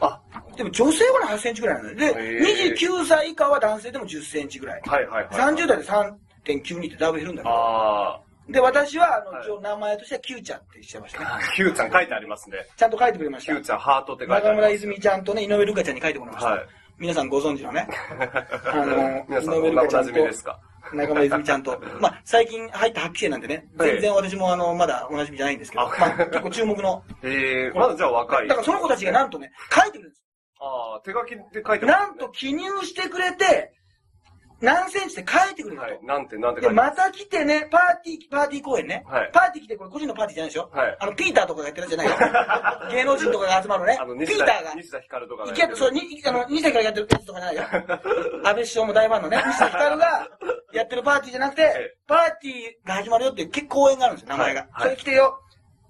[0.00, 0.20] あ、
[0.56, 4.82] でも女性はね、8センチぐらいなので、で、へー29歳以下は男性でも10センチぐらい。
[4.86, 5.34] はいはいはい。
[5.34, 7.54] 30代で3.92ってだいぶ減るんだけど。
[7.54, 11.26] あで、私は、あの、はい名前としては Q ちゃんってしてましたね。
[11.28, 12.58] あ、Q ちゃん書いてありますね。
[12.76, 13.62] ちゃんと書いてくれました Q。
[13.62, 14.56] ちゃん、ハートって書いてあ中ります。
[14.56, 16.50] 村泉ちゃんとね、井上るかちゃんに書いてもらいました。
[16.52, 16.66] はい。
[16.98, 17.88] 皆さんご存知のね、
[18.70, 20.58] あの、皆さん、井上おなじみですか？
[20.94, 27.02] 中村泉ちゃんと、まあ、最近入った8期生なんでね、はい全然私もあの、まだおなじみじゃないんですけど、あまあ、結構注目の。
[27.22, 28.48] ええまだじゃあ若い。
[28.48, 30.22] だからその子たちがなんとね、書いてくれるんです
[30.60, 32.06] ああ、手書きで書いてます、ね。
[32.06, 33.72] なんと記入してくれて、
[34.64, 35.86] 何センチって書いてくれると。
[35.86, 35.98] はい。
[36.02, 39.04] なんて、なんてで、書いてまた来てね、パーティー、パーティー公演ね。
[39.06, 40.70] はいパーティー来て、これ個人のパーティーじゃないでしょ？
[40.72, 42.90] はいあの、ピーターとかがやってるやつじゃないよ。
[42.90, 44.14] 芸能人とかが集まるねあの、。
[44.14, 44.74] ピ西田ーターが。
[44.74, 47.62] 西田ひかるとかがいけそう、に、あの、2歳からやってるやつとかじゃないよ。
[48.42, 50.28] 安倍首相も大ファンのね、西田ひかるが
[50.72, 54.60] やってるパーティーじゃなくてえ、パーティーが始まるよっていう結構公演があるんですよ、名前が。
[54.60, 55.40] はいはいそれ来てよ、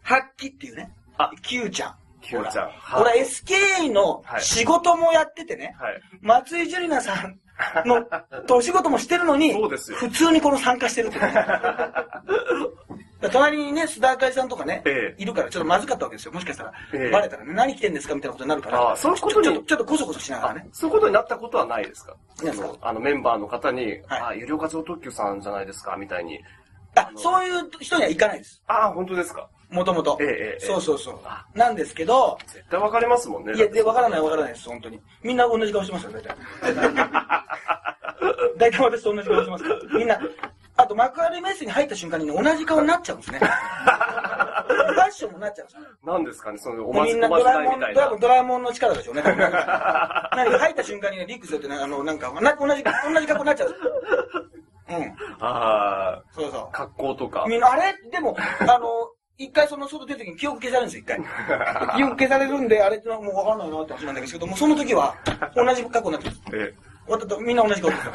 [0.03, 0.91] 発揮っていうね。
[1.17, 1.95] あ Q ちゃん。
[2.23, 2.71] Q ちゃん。
[2.73, 6.01] ほら、SKE のはい仕事もやっててね、はい。
[6.23, 7.39] 松井樹里奈さん
[7.85, 8.03] の
[8.47, 11.35] とお仕事もしてるのに、普通にこの参加してるってね。
[13.33, 16.33] 隣にね、須田あかりさんとかね、ええいるからちょっとまずかったわけですよ。
[16.33, 20.69] もしかしたら、ええバレたらね、何着てんですかみたいなことになるから、ああそういうことにちょっとちょっとこそこそしながらあね。
[20.73, 22.15] そういうことになったことはないですか？
[22.83, 26.39] あの、メンバーの方に、はいあ、有料活動特急さんじゃないですかみたいに。
[26.97, 28.63] あ、そういう人には行かないです。
[28.67, 29.49] ああ、本当ですか？
[29.71, 30.17] もともと。
[30.21, 31.45] ええそうそうそうあ。
[31.55, 33.55] なんですけど、絶対わかりますもんね。
[33.55, 35.01] いや、で、わからないわからないです、本当に。
[35.23, 36.37] みんな同じ顔してますよ、大体。
[38.57, 39.81] 大体私と同じ顔してますから。
[39.99, 40.21] みんな、
[40.77, 43.39] あと幕張メッセに入った瞬間にね、同じ顔になっちゃうんですね。
[43.39, 45.83] ファッションもなっちゃうんですよ。
[46.05, 48.21] 何ですかね、その、おまじ、みんなおまじドラえもん、ないみたいなドラえもん。
[48.21, 49.23] ドラえもんの力でしょうね。
[49.23, 53.75] 何か入った瞬間にね、リックスってね、あの、なんか、な同じ、同じ格好になっちゃう。
[54.91, 55.17] うん。
[55.41, 57.49] あそうそあ、格好とかう。。
[57.49, 57.95] みんな、あれ？
[58.11, 61.97] でも、あの、一回その外出るときに記憶消されるんですよ、一回。
[61.97, 65.17] 記憶消されるんで、あれってのはもうわかんないなって話なんですけども、その時は、
[65.57, 66.41] 同じ格好になってます。
[67.45, 68.13] みんな同じ顔ですよ。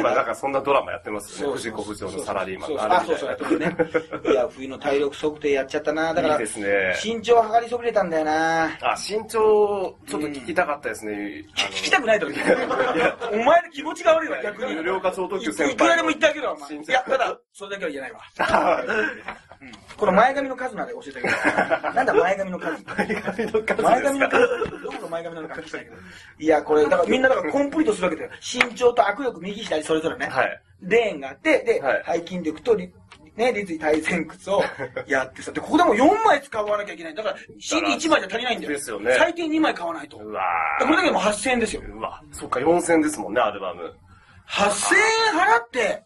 [0.00, 1.54] 今なんかそんなドラマやってますよね。
[1.56, 3.34] 藤子不二雄のサラリーマンそうのそうあそうそうや。
[3.34, 4.32] ってね。
[4.32, 6.14] いや、冬の体力測定やっちゃったな。
[6.14, 6.38] だから。
[6.38, 8.64] 身長測りそびれたんだよな。
[8.80, 11.44] あ、身長、ちょっと聞きたかったですね。
[11.54, 12.32] 聞きたくないだろ、
[13.32, 14.74] お前の気持ちが悪いわ、逆に。
[14.74, 15.74] 無料化超特急先輩。
[15.74, 16.74] いくらでも言ってあげるわ、お前。
[16.74, 18.20] いや、ただ、それだけは言えないわ。
[19.96, 21.94] この前髪の数まで教えてあげる。
[21.94, 24.48] なんだ前髪の数前髪の数前髪の数
[24.82, 25.96] どこが前髪なのか聞きたいけど。
[26.38, 28.30] いや、これ、だからみんなだからコンプリートするわけだよ。
[28.40, 30.26] 身長と握力右左それぞれね。
[30.26, 30.62] はい。
[30.82, 32.92] レーンがあって、で、はい背筋力とり、
[33.36, 34.62] ね、立位体前屈を
[35.06, 37.14] やってさ、で、ここでも4枚使わなきゃいけない。
[37.14, 38.72] だから、CD1 枚じゃ足りないんだよ。
[38.72, 40.18] ですよね最低2枚買わないと。
[40.18, 40.42] うわ
[40.80, 41.82] これだけでも8000円ですよ。
[41.82, 43.94] ーうわ、そっか、4000ですもんね、アルバム。
[44.48, 44.94] 8000
[45.34, 46.02] 円払って、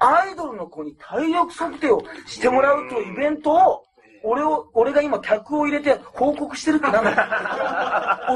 [0.00, 3.84] アイドルの子に体力測定をしてもらうというイベントを、
[4.22, 7.16] 俺を、俺が今客を入れて報告してるってなんだよ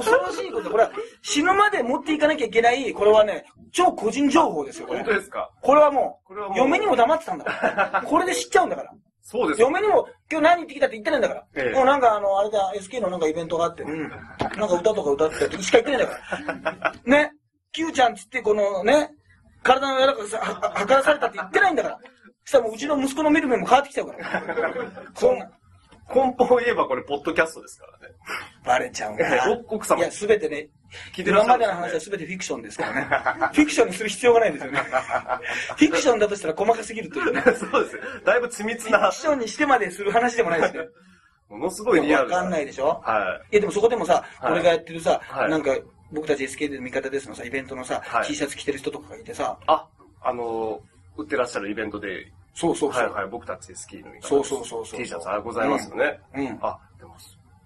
[0.03, 0.71] 恐ろしいこと。
[0.71, 0.91] これは
[1.23, 5.09] 死ぬまで持っていかなきゃいけない、これはね、超個人情報ですよ、これ本。
[5.09, 5.51] 当ですか？
[5.61, 7.51] これはもう、もう嫁にも黙ってたんだか
[7.93, 8.03] ら。
[8.07, 8.93] これで知っちゃうんだから。
[9.25, 9.69] そうですよ。
[9.69, 11.45] 嫁にも、今日何言ってきたって言ってないんだから。
[11.55, 14.09] ええもうなんかあの、あれだ、SK のなんかイベントがあって、うん。
[14.09, 16.93] なんか歌とか歌ってたしか言ってないんだから。
[17.05, 17.33] ね
[17.73, 19.11] ？Q ちゃんっつってこのね、
[19.63, 21.99] 体の柔らかさ、はは測らされたって言ってないんだから。
[22.45, 24.43] そしたらもううちの息子の見る目も変わってきちゃうから。
[25.15, 25.49] そんな、
[26.15, 28.15] 根本を言えばこれ、ポッドキャストですからね。
[28.65, 29.53] バレちゃうんだな。
[29.71, 30.69] お奥様いや、すべてね、
[31.15, 33.03] 聞いてらっ今しゃるんですねまでの話はすべてフィクションですからね。
[33.55, 34.79] フィクションにする必要がないですよね。
[35.77, 37.43] フィクションだとしたら細かすぎるというね。
[37.43, 38.01] そうです。
[38.25, 40.81] だいぶ緻密なフィク、ションにしてまでする話でもないですね。
[41.49, 42.37] ものすごいリアルな。
[42.37, 43.01] わかんないでしょ？
[43.05, 45.71] はいや、でもそこでもさ、はい俺がやってるさ、はいなんか、
[46.11, 49.87] 僕たち SK での味方ですのさ、イベントのさ、はい T シャツ着てる人とかがいてさ、あ、
[50.23, 50.81] あの、
[51.17, 53.03] 売ってらっしゃるイベントで、そうそうそう。
[53.03, 56.21] はいはい、僕たちスキーのそうそうそうそう T シャツあございますよね。
[56.35, 57.17] うんうんあ、でも、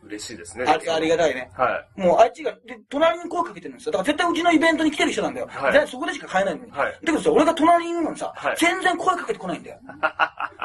[0.06, 0.64] 嬉しいですね。
[0.66, 1.50] あありがたいね。
[1.54, 2.00] はい。
[2.00, 3.92] もうあいつが、で、隣に声かけてるんですよ。
[3.92, 5.48] だから絶対うちのイベントに来てる人なんだよ。
[5.50, 6.70] はいでそこでしか買えないのに。
[6.70, 9.80] はいだけどさ、俺が隣にいるのにさ、はい全然声かけてこないんだよ。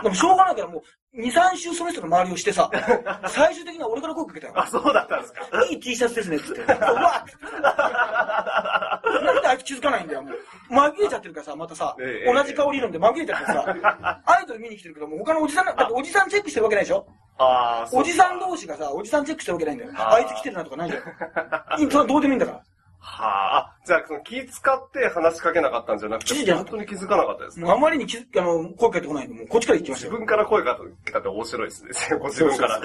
[0.04, 2.70] でもしょうがないからもう、2、3周その人の周りをしてさ、
[3.28, 4.54] 最終的には俺から声かけたよ。
[4.56, 5.42] あ、そうだったんですか。
[5.70, 6.62] いい T シャツですね、つって。
[6.62, 8.91] うわっ
[9.22, 10.34] なんであいつ気づかないんだよ、もう。
[10.74, 17.06] 紛れちゃってるからさ、またさ、ええ同じ顔理論で紛れちゃってさ、アイドル見に来てるけども、他のおじさんな、だっておじさんチェックしてるわけないでしょ？
[17.38, 19.92] あおじさん同士がさ、おじさんチェックしてるわけないんだよ。
[19.96, 21.90] あいつ来てるなとかないじゃん。
[21.90, 22.62] それはどうでもいいんだから。
[23.04, 30.12] はあ、あじゃあ、その気使って話しかけなかったんじゃなくて、本当に気づかなかったですあまりに気づあの、声かけてこないんで、もうこっちから行きましたよ。
[30.12, 32.20] 自分から声かけたって面白いですね。
[32.20, 32.80] ご 自分から。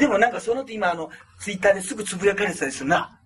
[0.00, 1.08] でもなんかそのって今あの、
[1.38, 3.16] ツイッターですぐつぶやかれてたりするな。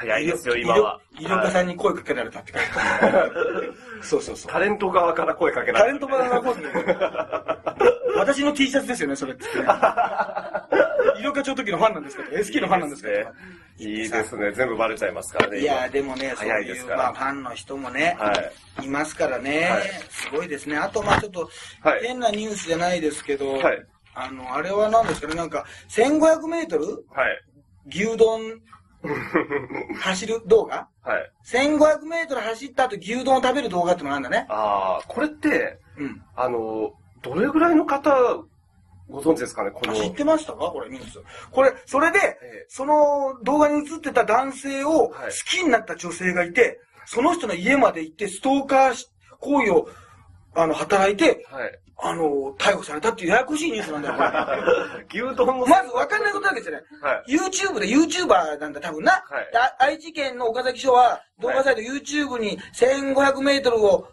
[0.00, 0.98] 早いですよ、今は。
[1.18, 4.52] 医療医療家さんに声かけられたって書いてあるそうそうそう。
[4.52, 6.98] タレント側から声かけられタレント側が声かけてる。
[8.16, 9.50] 私の T シャツですよね、それってね。
[11.18, 13.30] 医療課長時のファンなんですけど、SK のファンなんですけど。
[13.76, 14.52] いいですね。
[14.52, 15.60] 全部バレちゃいますからね。
[15.60, 18.32] いや、でもね、そういう、早いですからまあ、ファンの人もね、は
[18.82, 18.86] い。
[18.86, 20.78] いますからね、はいすごいですね。
[20.78, 21.50] あと、まあちょっと、
[21.82, 26.86] はい変なニュースじゃないですけど、はいあの、あれは何ですかね、なんか、1500メートル？
[26.86, 27.42] はい。
[27.88, 28.60] 牛丼
[30.00, 30.88] 走る動画？
[31.02, 31.32] はい。
[31.46, 34.46] 1500メートル走った後牛丼を食べる動画ってのがあるんだね。
[34.48, 36.22] ああ、これって、うん。
[36.36, 38.10] あの、どれぐらいの方、
[39.08, 39.70] ご存知ですかね？
[39.70, 39.92] この。
[39.92, 40.58] あ知ってましたか？
[40.70, 41.18] これニュース。
[41.50, 49.10] これ、それで、えその動画に映ってた男性を好はいきになった女性がいて、その人の家まで行ってストーカーし
[49.40, 49.88] 行為を、
[50.54, 51.78] あの、働いて、はい。
[52.02, 55.20] あの、逮捕されたっていうややこしいニュースなんだよ、これ。
[55.26, 55.66] 牛丼の。
[55.66, 56.82] まず分かんないことだけじゃない。
[57.00, 57.36] はい。
[57.36, 59.12] YouTube で YouTuber なんだ、多分な。
[59.12, 64.08] はい愛知県の岡崎署は動画サイト YouTube に1500メートルを、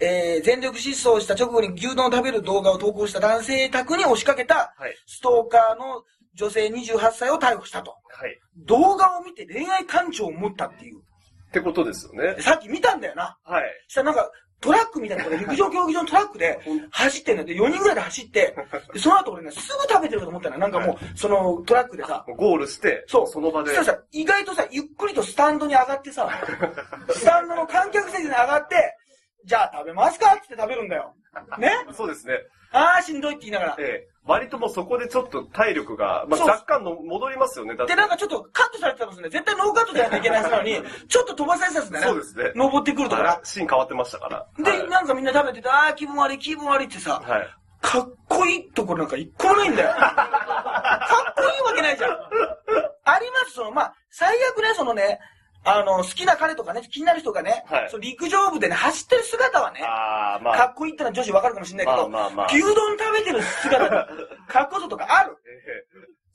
[0.00, 4.96] えー全力疾走した直後に牛丼を食べる動画を投稿した男性宅に押しかけたはい。
[5.06, 6.02] ストーカーの
[6.34, 7.90] 女性28歳を逮捕したと。
[8.08, 8.40] はい。
[8.56, 10.98] 動画を見て恋愛感情を持ったっていう。
[10.98, 12.42] ってことですよねで。
[12.42, 13.36] さっき見たんだよな。
[13.44, 13.64] はい。
[13.86, 14.30] したらなんか、
[14.62, 18.56] トラックみたいなところで、 陸上競技場のトラックで走ってんだって、4人ぐらいで走って、
[18.94, 23.26] でその後俺ね、すぐ食べてるかと思ったら、なんかもう、そのトラックでさ、ゴールして、そう。
[23.26, 23.74] その場で。
[23.74, 26.30] そしたらさ、意外とさ、ゆっくりとスタンドに上がってさ、
[27.10, 28.96] スタンドの観客席に上がって、
[29.44, 30.34] じゃあ食べますか？
[30.34, 31.14] って食べるんだよ。
[31.58, 31.70] ね？
[31.92, 32.34] そうですね。
[32.72, 33.76] ああ、しんどいって言いながら。
[33.78, 37.74] ええ割ともうそこでちょっと体力が、まあ、そう若干の戻りますよね。
[37.74, 39.28] だってで、なんかちょっとカットされてたんですね。
[39.30, 42.08] 絶対ノーカットでやらなきゃいけないはずなのに、 ちょっと飛ばされてたんですね。
[42.08, 43.40] そうですね登ってくるとかなはい。
[43.42, 44.46] シーン変わってましたから。
[44.64, 47.48] で、はいなんかみんな食べてて、ああ、気分悪い、気分悪いってさ、はい。
[47.80, 49.90] かっこいいところなんか一個もないんだよ。
[49.98, 52.10] かっこいいわけないじゃん。
[53.04, 55.18] あります、その、まあ、最悪ね、そのね、
[55.64, 57.90] あの、好きな彼とかね、気になる人がね、はい。
[57.90, 62.46] その陸上部でね、走ってる姿はね、ああ、まあ、かっこいいってのは女子わかるかもしれないけど、まあまあまあ。
[62.46, 64.08] 牛丼食べてる姿が、
[64.48, 65.36] かっこよさとかある。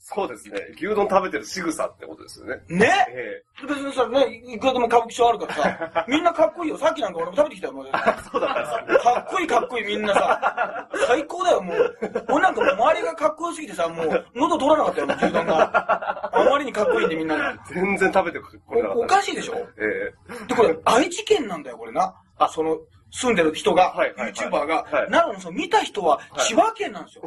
[0.00, 0.60] えそうですね。
[0.76, 2.62] 牛丼食べてる仕草ってことですよね。
[2.68, 2.88] ね？
[3.10, 6.78] え別にさ、ね、いくらでも歌舞伎町あるからさ、 みんなかっこいいよ。
[6.78, 7.72] さっきなんか俺も食べてきたよ。
[7.74, 7.90] もうえ
[8.30, 10.88] そうだったんですかっこいいかっこいいみんなさ。
[11.06, 11.98] 最高だよ、もう。
[12.30, 16.30] 俺なんかもう周りがかっこよすぎてさ、もう喉取らなかったよ、もう牛丼が。
[16.32, 17.58] あまりにかっこいいんでみんなが。
[17.66, 19.54] 全然食べてくれなかったおおかしいでしょ？
[19.78, 20.12] え
[20.46, 22.14] で、これ愛知県なんだよ、これな。
[22.38, 22.78] あ、その、
[23.10, 27.22] 住んでる人が、はいはいはい YouTuber が、はいなのにその見た人は千葉県なんですよ。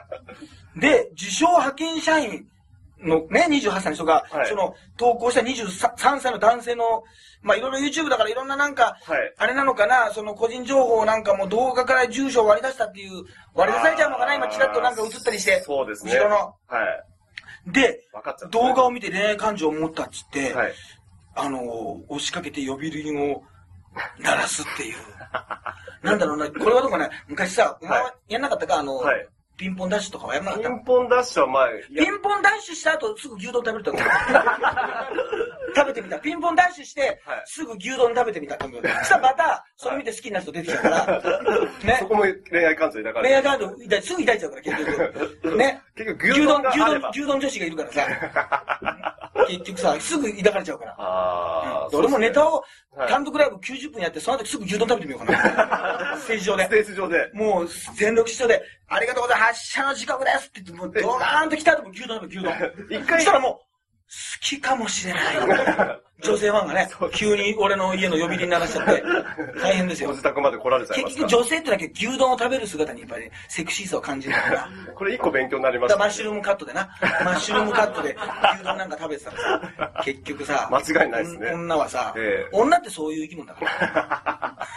[0.76, 2.46] で、自称派遣社員
[3.00, 7.04] のね、28歳の人が、はいその、投稿した23歳の男性の、
[7.42, 13.24] まあいろいろ YouTube だからいろんななんか、はいあれなのかな、その個人情報なんかも動画から住所を割り出したっていう、
[13.54, 15.60] 割り出されちゃうのかな、今チラッとなんか映ったりして。
[15.60, 16.12] そうですね。
[16.12, 16.36] 後ろの。
[16.36, 16.54] は
[17.66, 17.72] い。
[17.72, 18.00] で。
[18.50, 20.72] 動画を見て恋愛感情を持ったっつって、はい。
[21.34, 21.60] あの、
[22.08, 23.42] 押しかけて呼び鈴を
[24.18, 24.96] 鳴らすっていう。
[26.02, 33.92] なんだろうな、これはどこかね、昔さ、お前はやんなかったか、あの、はいピンポンダッシュとかはやんなかったピンポンダッシュはまあ、いやピンポンダッシュした後すぐ牛丼食べると？
[35.76, 36.18] 食べてみた。
[36.18, 38.82] ピンポンダッシュしてはい、すぐ牛丼食べてみたと思う。
[38.82, 41.20] そしたらまた、それ見て好きになる人出てきちゃうから。
[41.84, 42.06] ねそ。
[42.06, 44.76] こも恋愛感情抱かれて恋愛カード抱いすぐ抱いちゃうから、結
[45.42, 45.56] 局。
[45.56, 45.82] ね。
[45.94, 49.16] 結局牛丼が牛丼、牛丼女子がいるからさ。
[49.48, 50.94] 結局さ、すぐ抱かれちゃうから。
[50.98, 52.64] ああ、俺もネタを
[52.96, 56.16] はい単独ライブ90分やって、その後すぐ牛丼食べてみようかな。
[56.16, 56.82] ステージ上ステで。
[56.82, 57.30] ージ上で。
[57.34, 62.54] もう、全力視聴で、ありがとうございます、発車の時刻ですって言って、もうドカーンと来た後も牛丼食べ牛丼。
[62.90, 63.65] 一回そしたらもう、好
[64.40, 66.06] きかもしれない。
[66.22, 69.02] 女性ファンがね、急に俺の家の呼び鈴鳴らしちゃって、
[69.60, 70.22] 大変ですよご自。
[70.22, 74.50] 宅まで来られちゃいますか結局女性ってだけ牛丼を食べる姿にやっぱり、セクシーさを感じるから。
[74.52, 74.70] ら。
[74.94, 75.94] これ一個勉強になりました。
[75.94, 76.88] だからマッシュルームカットでな。
[77.24, 78.16] マッシュルームカットで
[78.54, 84.68] 牛丼なんか食べてたらさ、 結局さ、間違いないですね女はさ、ええ女ってそういう生き物だから。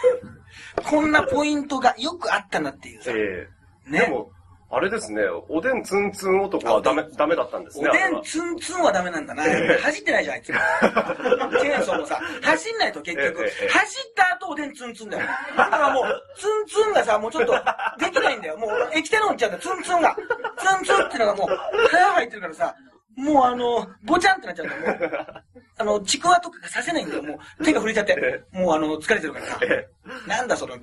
[0.84, 3.48] こんなポイントがよくあったなっていうさ、え
[3.88, 4.30] えねでも、
[4.72, 7.88] あれですね、おでんツンツン男はダメ、ダメだったんですおね。
[7.88, 9.42] あれはでんツンツンはダメなんだな。
[9.42, 10.46] 走ってないじゃん、あいつ。
[10.46, 13.40] チェーンソーもさ、走んないと結局。
[13.40, 15.26] 走った後おでんツンツンだよ。
[15.56, 17.52] だからもう、ツンツンがさ、もうちょっと
[17.98, 18.58] できないんだよ。
[18.58, 20.16] もう液体のっちゃうんだよ、ツンツンが。
[20.56, 22.76] ツンツンってのがもう、腹入ってるからさ、
[23.20, 24.98] もうあの、ぼちゃんってなっちゃうんだよ。
[24.98, 25.34] もう
[25.78, 27.22] あの、ちくわとかがさせないんだよ。
[27.22, 28.44] もう手が触れちゃってえ。
[28.52, 29.58] もうあの、疲れてるからさ。
[29.62, 29.88] え
[30.26, 30.74] なんだその、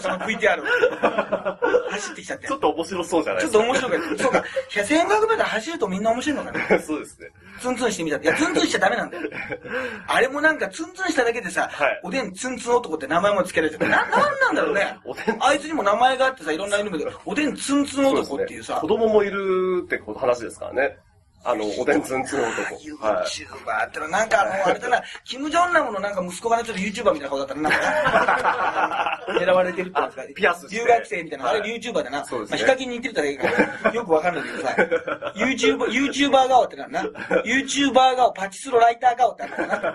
[0.00, 0.62] その VTR。
[1.90, 2.46] 走ってきちゃって。
[2.46, 3.58] ちょっと面白そうじゃないちょですか。
[3.58, 4.18] っと面白い。
[4.18, 4.38] そうか。
[4.38, 6.80] いや、1500メートル走るとみんな面白いのかな。
[6.80, 7.28] そうですね。
[7.60, 8.26] ツンツンしてみたって。
[8.26, 9.28] いや、ツンツンしちゃダメなんだよ。
[10.06, 14.10] あれもなんかツンツンしただけでさ、はいおでんツンツン男って名前も付けられてて、な、なん
[14.40, 15.36] なんだろうねおでん。
[15.40, 20.98] あいつにも名前があってさ、いろんな意味で、おでんツンツン男っていうさ、子供もいるって話ですからね。
[21.44, 22.52] あの、おでんツンツン男。
[23.06, 23.26] はい。
[23.26, 32.24] YouTuber ってのはなんかもうあれだな、キム・ジョンナムのなんか息子がね、ちょっと YouTuber みたいな顔だったらなんかな 狙われてるってやつがピアス留学生みたいな、あれはい YouTuber だな。
[32.24, 33.48] そうですヒカキンに似てるからいいか
[33.84, 34.74] ら、よくわかんないけどさ、
[35.36, 37.02] YouTuber、YouTuber 顔ってなんだ？
[37.04, 37.08] な。
[37.44, 39.94] YouTuber 顔、パチスロライター顔ってあるな。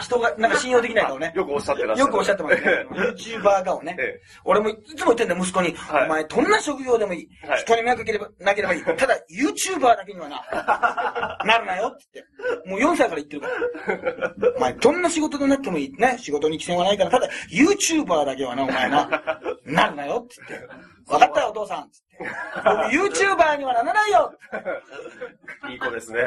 [0.00, 1.32] 人が、なんか信用できない顔ね。
[1.34, 2.06] よくおっしゃってらっしゃる。
[2.06, 2.86] よくおっしゃってますね。
[2.90, 4.20] YouTuber 顔ねええ。
[4.44, 5.74] 俺もいつも言ってんだよ、息子に。
[5.76, 7.60] はいお前、どんな職業でもいいはい。
[7.60, 8.84] 人に迷惑かければ、なければいい。
[8.84, 10.36] ただ、YouTuber だけにはな、
[11.44, 12.26] なるなよって言っ
[12.62, 12.68] て。
[12.68, 14.52] もう4歳から言ってるから。
[14.56, 15.92] お前、どんな仕事でなってもいい。
[15.92, 16.16] ね。
[16.18, 19.08] 仕事に規制はないから、ただ、YouTuber だけはな、お前な、
[19.64, 20.68] なるなよって言って。
[21.06, 21.90] 分かったよ、お父さん。
[21.90, 22.06] つって。
[22.18, 22.28] 僕、
[23.14, 24.32] YouTuber にはならないよ
[25.70, 26.20] いい子ですね。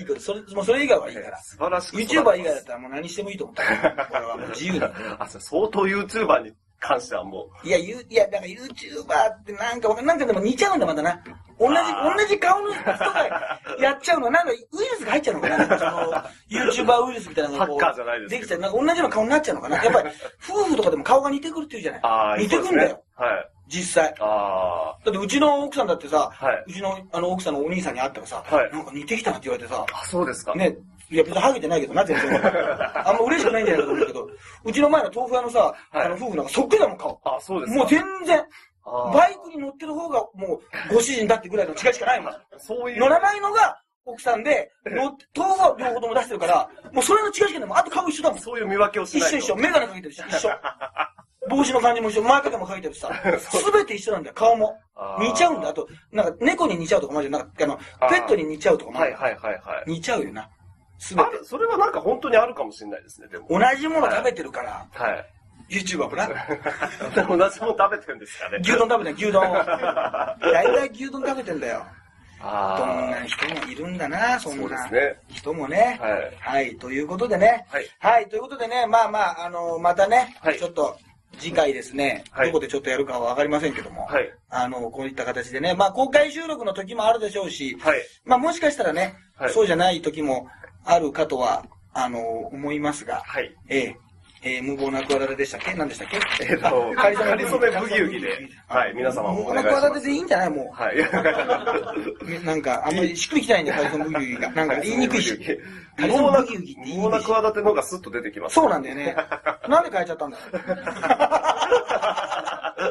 [0.00, 1.38] いいこと、それ、もうそれ以外はいいから。
[1.42, 4.06] 素晴らしく YouTuber 以外だったらもう何してもいいと思った。
[4.06, 4.92] これはもう自由だ。
[5.18, 6.52] あ、相当 YouTuber に
[6.86, 11.18] 関してはもいや、ゆいや、だから YouTuber ってなんかなんかでも似ちゃうんだ、まだな。
[11.58, 18.60] 同じ、同じ顔の人がやっちゃうのは、なんかウイルスが入っちゃうのかななんかその、YouTuber ウイルスみたいなのがこうハッカーじゃないできちゃう。
[18.60, 20.08] なんか同じような顔になっちゃうのかなやっぱり、
[20.48, 23.02] 夫婦とかでも顔が似てくるって言うじゃう、ああ、ない似てくんだよ、ね。
[23.16, 23.50] はい。
[23.68, 24.14] 実際。
[24.20, 30.02] あだってうちの奥さんだってさ、はいうちのあの奥さんのお兄さんに会ったらさ、はいなんか似てきたなって言われてさ、あ。
[30.02, 30.54] あ、そうですか。
[30.54, 30.76] ね、
[31.14, 32.40] いや別にハゲてないけどな、全然。
[33.06, 34.28] あんま嬉しくないんじゃないかと思うけど、
[34.64, 37.20] うちの前の豆腐屋のさ、はいあの夫婦なんかそっくりだもん、顔。
[37.24, 37.78] あ、そうですか。
[37.78, 38.44] もう全然、
[38.84, 40.60] バイクに乗ってる方がも
[40.90, 42.32] うご主人だってぐらいの違いしかないもん。
[42.58, 42.98] そういう。
[42.98, 47.78] 乗らないのが奥さんで、乗っ豆腐は両方とも出してるから、もうそれの違いしかないもん。
[47.78, 48.38] あと顔一緒だもん。
[48.40, 49.36] そういう見分けをしないと。
[49.38, 49.56] 一緒一緒。
[49.56, 50.50] メガネかけてるし、一緒。
[51.48, 54.78] 帽子の感じも一緒、前掛けも書いてるしさ、すべて一緒なんだよ、顔も
[55.20, 55.68] 似ちゃうんだ。
[55.68, 57.30] あと、なんか猫に似ちゃうとかもある。
[57.30, 57.76] なんか、あの、
[58.08, 59.90] ペットに似ちゃうとかもあるはいはいはいはい。
[59.90, 60.48] 似ちゃうよな。
[60.98, 61.28] すべて。
[61.28, 63.46] ある、それはなんか本当にあるかもしれないですね、でも。
[63.48, 65.26] 同じもの食べてるから、はい。
[65.68, 66.28] YouTuber もな。
[67.26, 68.58] 同じもの食べてるんですかね。
[68.60, 69.42] 牛丼食べてん、牛丼。
[69.54, 71.86] 大体牛丼食べてんだよ。
[72.40, 73.20] あどんあ。
[73.20, 75.16] な人もいるんだな、そんそうでなすね。
[75.28, 75.98] 人もね。
[76.00, 76.32] はい。
[76.40, 77.66] はい、ということでね。
[77.70, 77.86] はい。
[77.98, 80.98] はい、ということでね、まあまあ、あの、またね、はいちょっと、
[81.38, 84.32] 次回ですね、はいどこでちょっとやるかはわかりませんけども、はい。
[84.50, 88.02] あの、こういった形でね、まあ公開収録の時もあるでしょうし、はい。
[88.24, 90.46] まあもしかしたらね、はいそうじゃない時も
[90.84, 93.54] あるかとは、あの、思いますが、はい。
[93.68, 93.96] ええ
[94.46, 95.72] えー無謀な企てでしたっけ？
[95.72, 96.18] 何でしたっけ？
[96.44, 98.28] えっと、かりそめブギウギで、
[98.68, 99.82] はい、皆様も無謀なお願いします。
[99.86, 100.50] 企てでいいんじゃない？
[100.50, 100.98] もはい。
[100.98, 102.44] う。
[102.44, 104.52] なんか、あんまりしっくりきてないんだよ、カリソンブギウギが。
[104.52, 105.58] なんか言いにくいし。
[105.96, 108.56] 無謀な、ブギウギ無謀な企ての方がスッと出てきます。
[108.56, 109.16] そうなんだよね。
[109.66, 110.36] なんで変えちゃったんだ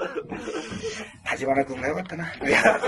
[1.34, 2.32] 立花君がよかったな。
[2.48, 2.80] いや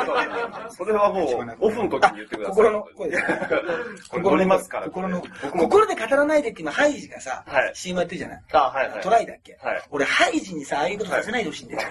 [0.69, 2.55] それはもう、オフの時に言ってください。
[2.55, 3.17] 心の声で。
[4.09, 4.85] これ乗りますから。
[4.87, 5.23] 心の。
[5.57, 8.43] 心で語らないでって今、ハイジがさ、はい CM やってるじゃない？
[8.53, 9.01] あ、はいはい。
[9.01, 9.57] トライだっけ？
[9.61, 9.81] はい。
[9.89, 11.81] 俺、ハイジにさ、ああいうことさせないでほしいんだよ。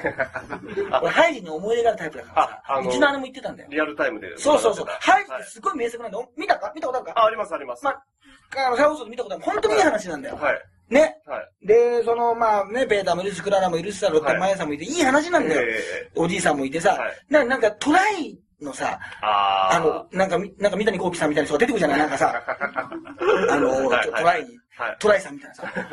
[1.02, 3.68] 俺、ハイジに思い出があるタイプだからさうちの姉も言ってたんだよ。
[3.70, 4.36] リアルタイムで。
[4.38, 4.86] そうそうそう。
[4.86, 6.30] ハイジっはいてすごい名作なんだよ。
[6.36, 6.72] 見たか？
[6.74, 7.20] 見たことあるか？
[7.20, 7.84] あ、ありますあります。
[7.84, 8.04] まあ、
[8.66, 9.44] あの、再放送で見たことある。
[9.44, 10.36] 本当にいい話なんだよ。
[10.36, 10.62] はい。
[10.90, 11.16] ね。
[11.26, 11.66] はい。
[11.66, 15.62] で、その、まあね、ペーターもいるし、クララもいるしさ、ロッテンマヤさんもいて、いい話なんだよ。
[15.62, 19.76] えおじいさんもいてさ、はいななんかトライのさ、ー、あー。
[19.76, 22.42] あの、なんかみ、なんか三谷幸喜さんみたいな人が出てくるじゃないなんかさ、
[23.50, 24.96] あの、はいトトライに、はい。
[24.98, 25.72] トライさんみたいなさ。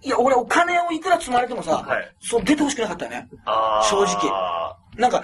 [0.00, 3.28] いや、俺お金をいくら積まれてもさ、はいそう出てほしくなかったよね。
[3.44, 5.22] あー正直なんか、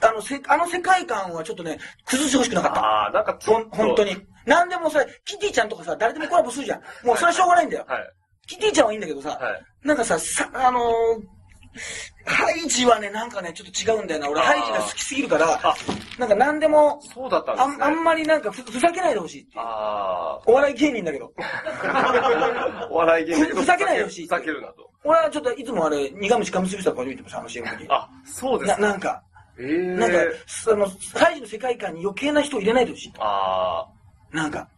[0.00, 3.06] あの、せあの世界観はちょっとね、崩してほしくなかった。
[3.06, 3.38] あー、なんか。
[3.44, 4.16] 本当に。
[4.48, 7.06] なんでもさ、キティちゃんとかさ、誰でもコラボするじゃん。
[7.06, 7.84] もうそれはしょうがないんだよ。
[7.86, 8.10] はい。
[8.46, 9.86] キティちゃんはいいんだけどさ、はい。
[9.86, 11.38] なんかさ、さ、あのー
[12.24, 14.30] ハイジはね、なんかね、ちょっと違うんだよな。
[14.30, 15.76] 俺、ハイジが好きすぎるからあ、
[16.18, 17.84] なんか何でも、そうだったんあんですね。
[17.84, 19.60] あんまりなんかふふざけないでほしいっていう。
[19.64, 21.32] あお笑い芸人だけど。
[21.36, 22.88] ー。
[22.90, 24.90] お笑い芸人ふざけないでほしいふざけるなと。
[25.04, 27.86] 俺はちょっといつもあれ、苦虫噛みつぶしたこと見てもさ、あの CM の時。
[27.88, 28.82] あ、そうですなか。
[28.82, 29.22] なんか、
[29.58, 29.96] えー。
[29.96, 33.12] なんか、その、ハイジの世界観に余計な人を入れないでほしい。
[33.18, 33.86] あ
[34.32, 34.68] なんか。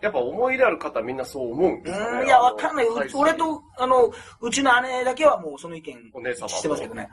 [0.00, 0.04] ー。
[0.04, 2.20] やっぱ思い入れある方みんなそう思うんうですかね。
[2.20, 2.86] ーん、いや、わかんない。
[3.14, 7.08] 俺と、あの、うちの姉だけはもうその意見お姉様としてますけどね。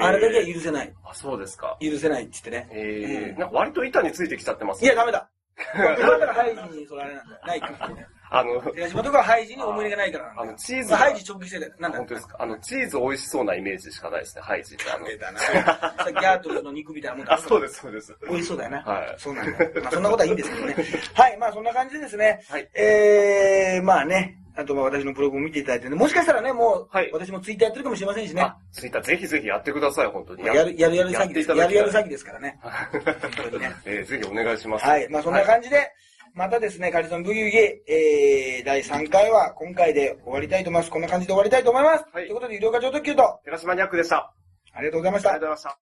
[0.00, 0.92] あれだけは許せない。
[1.04, 1.76] あ、そうですか。
[1.80, 2.68] 許せないって言ってね。
[2.72, 3.32] えー。
[3.32, 5.28] うんなんか割と板についてきちゃってますいや、ダメだ。
[5.76, 5.96] だ
[6.34, 7.40] からにそれあれなんだよ。
[7.46, 8.06] ないからね。
[8.34, 10.32] あの、寺島とかはハイジに思い入れがないから。
[10.36, 11.58] あのチーズまあハイジ直撃して。
[11.78, 12.36] なんだ本当ですか？
[12.38, 14.84] あの、チーズ美味しそうなイメージしかないですね、ハイジって。
[14.90, 18.16] あの ートルの肉みたいなもんだあ、そうです、そうです。
[18.26, 18.78] 美味しそうだよな。
[18.82, 19.70] はいそうなんだよ。
[19.82, 20.76] まあそんなことはいいんですけどね。
[21.14, 22.42] はい、まあそんな感じでですね。
[22.48, 28.42] はいえー、まあね、あとまあ私のブログも見ていただいてね、もしかしたらね、もう、はい私もツイッターやってるかもしれませんしね。
[28.42, 30.44] あ、ツイッターぜひぜひやってください、本当に。
[30.44, 31.50] やる、やるやる詐欺です。
[31.50, 32.58] やるやる詐欺ですからね。
[32.62, 33.72] 本当にね。
[33.84, 34.84] えーぜひお願いします。
[34.84, 35.90] はい、まあそんな感じで、
[36.34, 40.90] またですね、カリソンブギウギ、えー、第3回は今回で終わりたいと思います。
[40.90, 42.04] こんな感じで終わりたいと思います。
[42.10, 44.32] はいということで、医療課長特急と、寺島ニャックでした。
[44.72, 45.78] ありがとうございましたありがとうございました。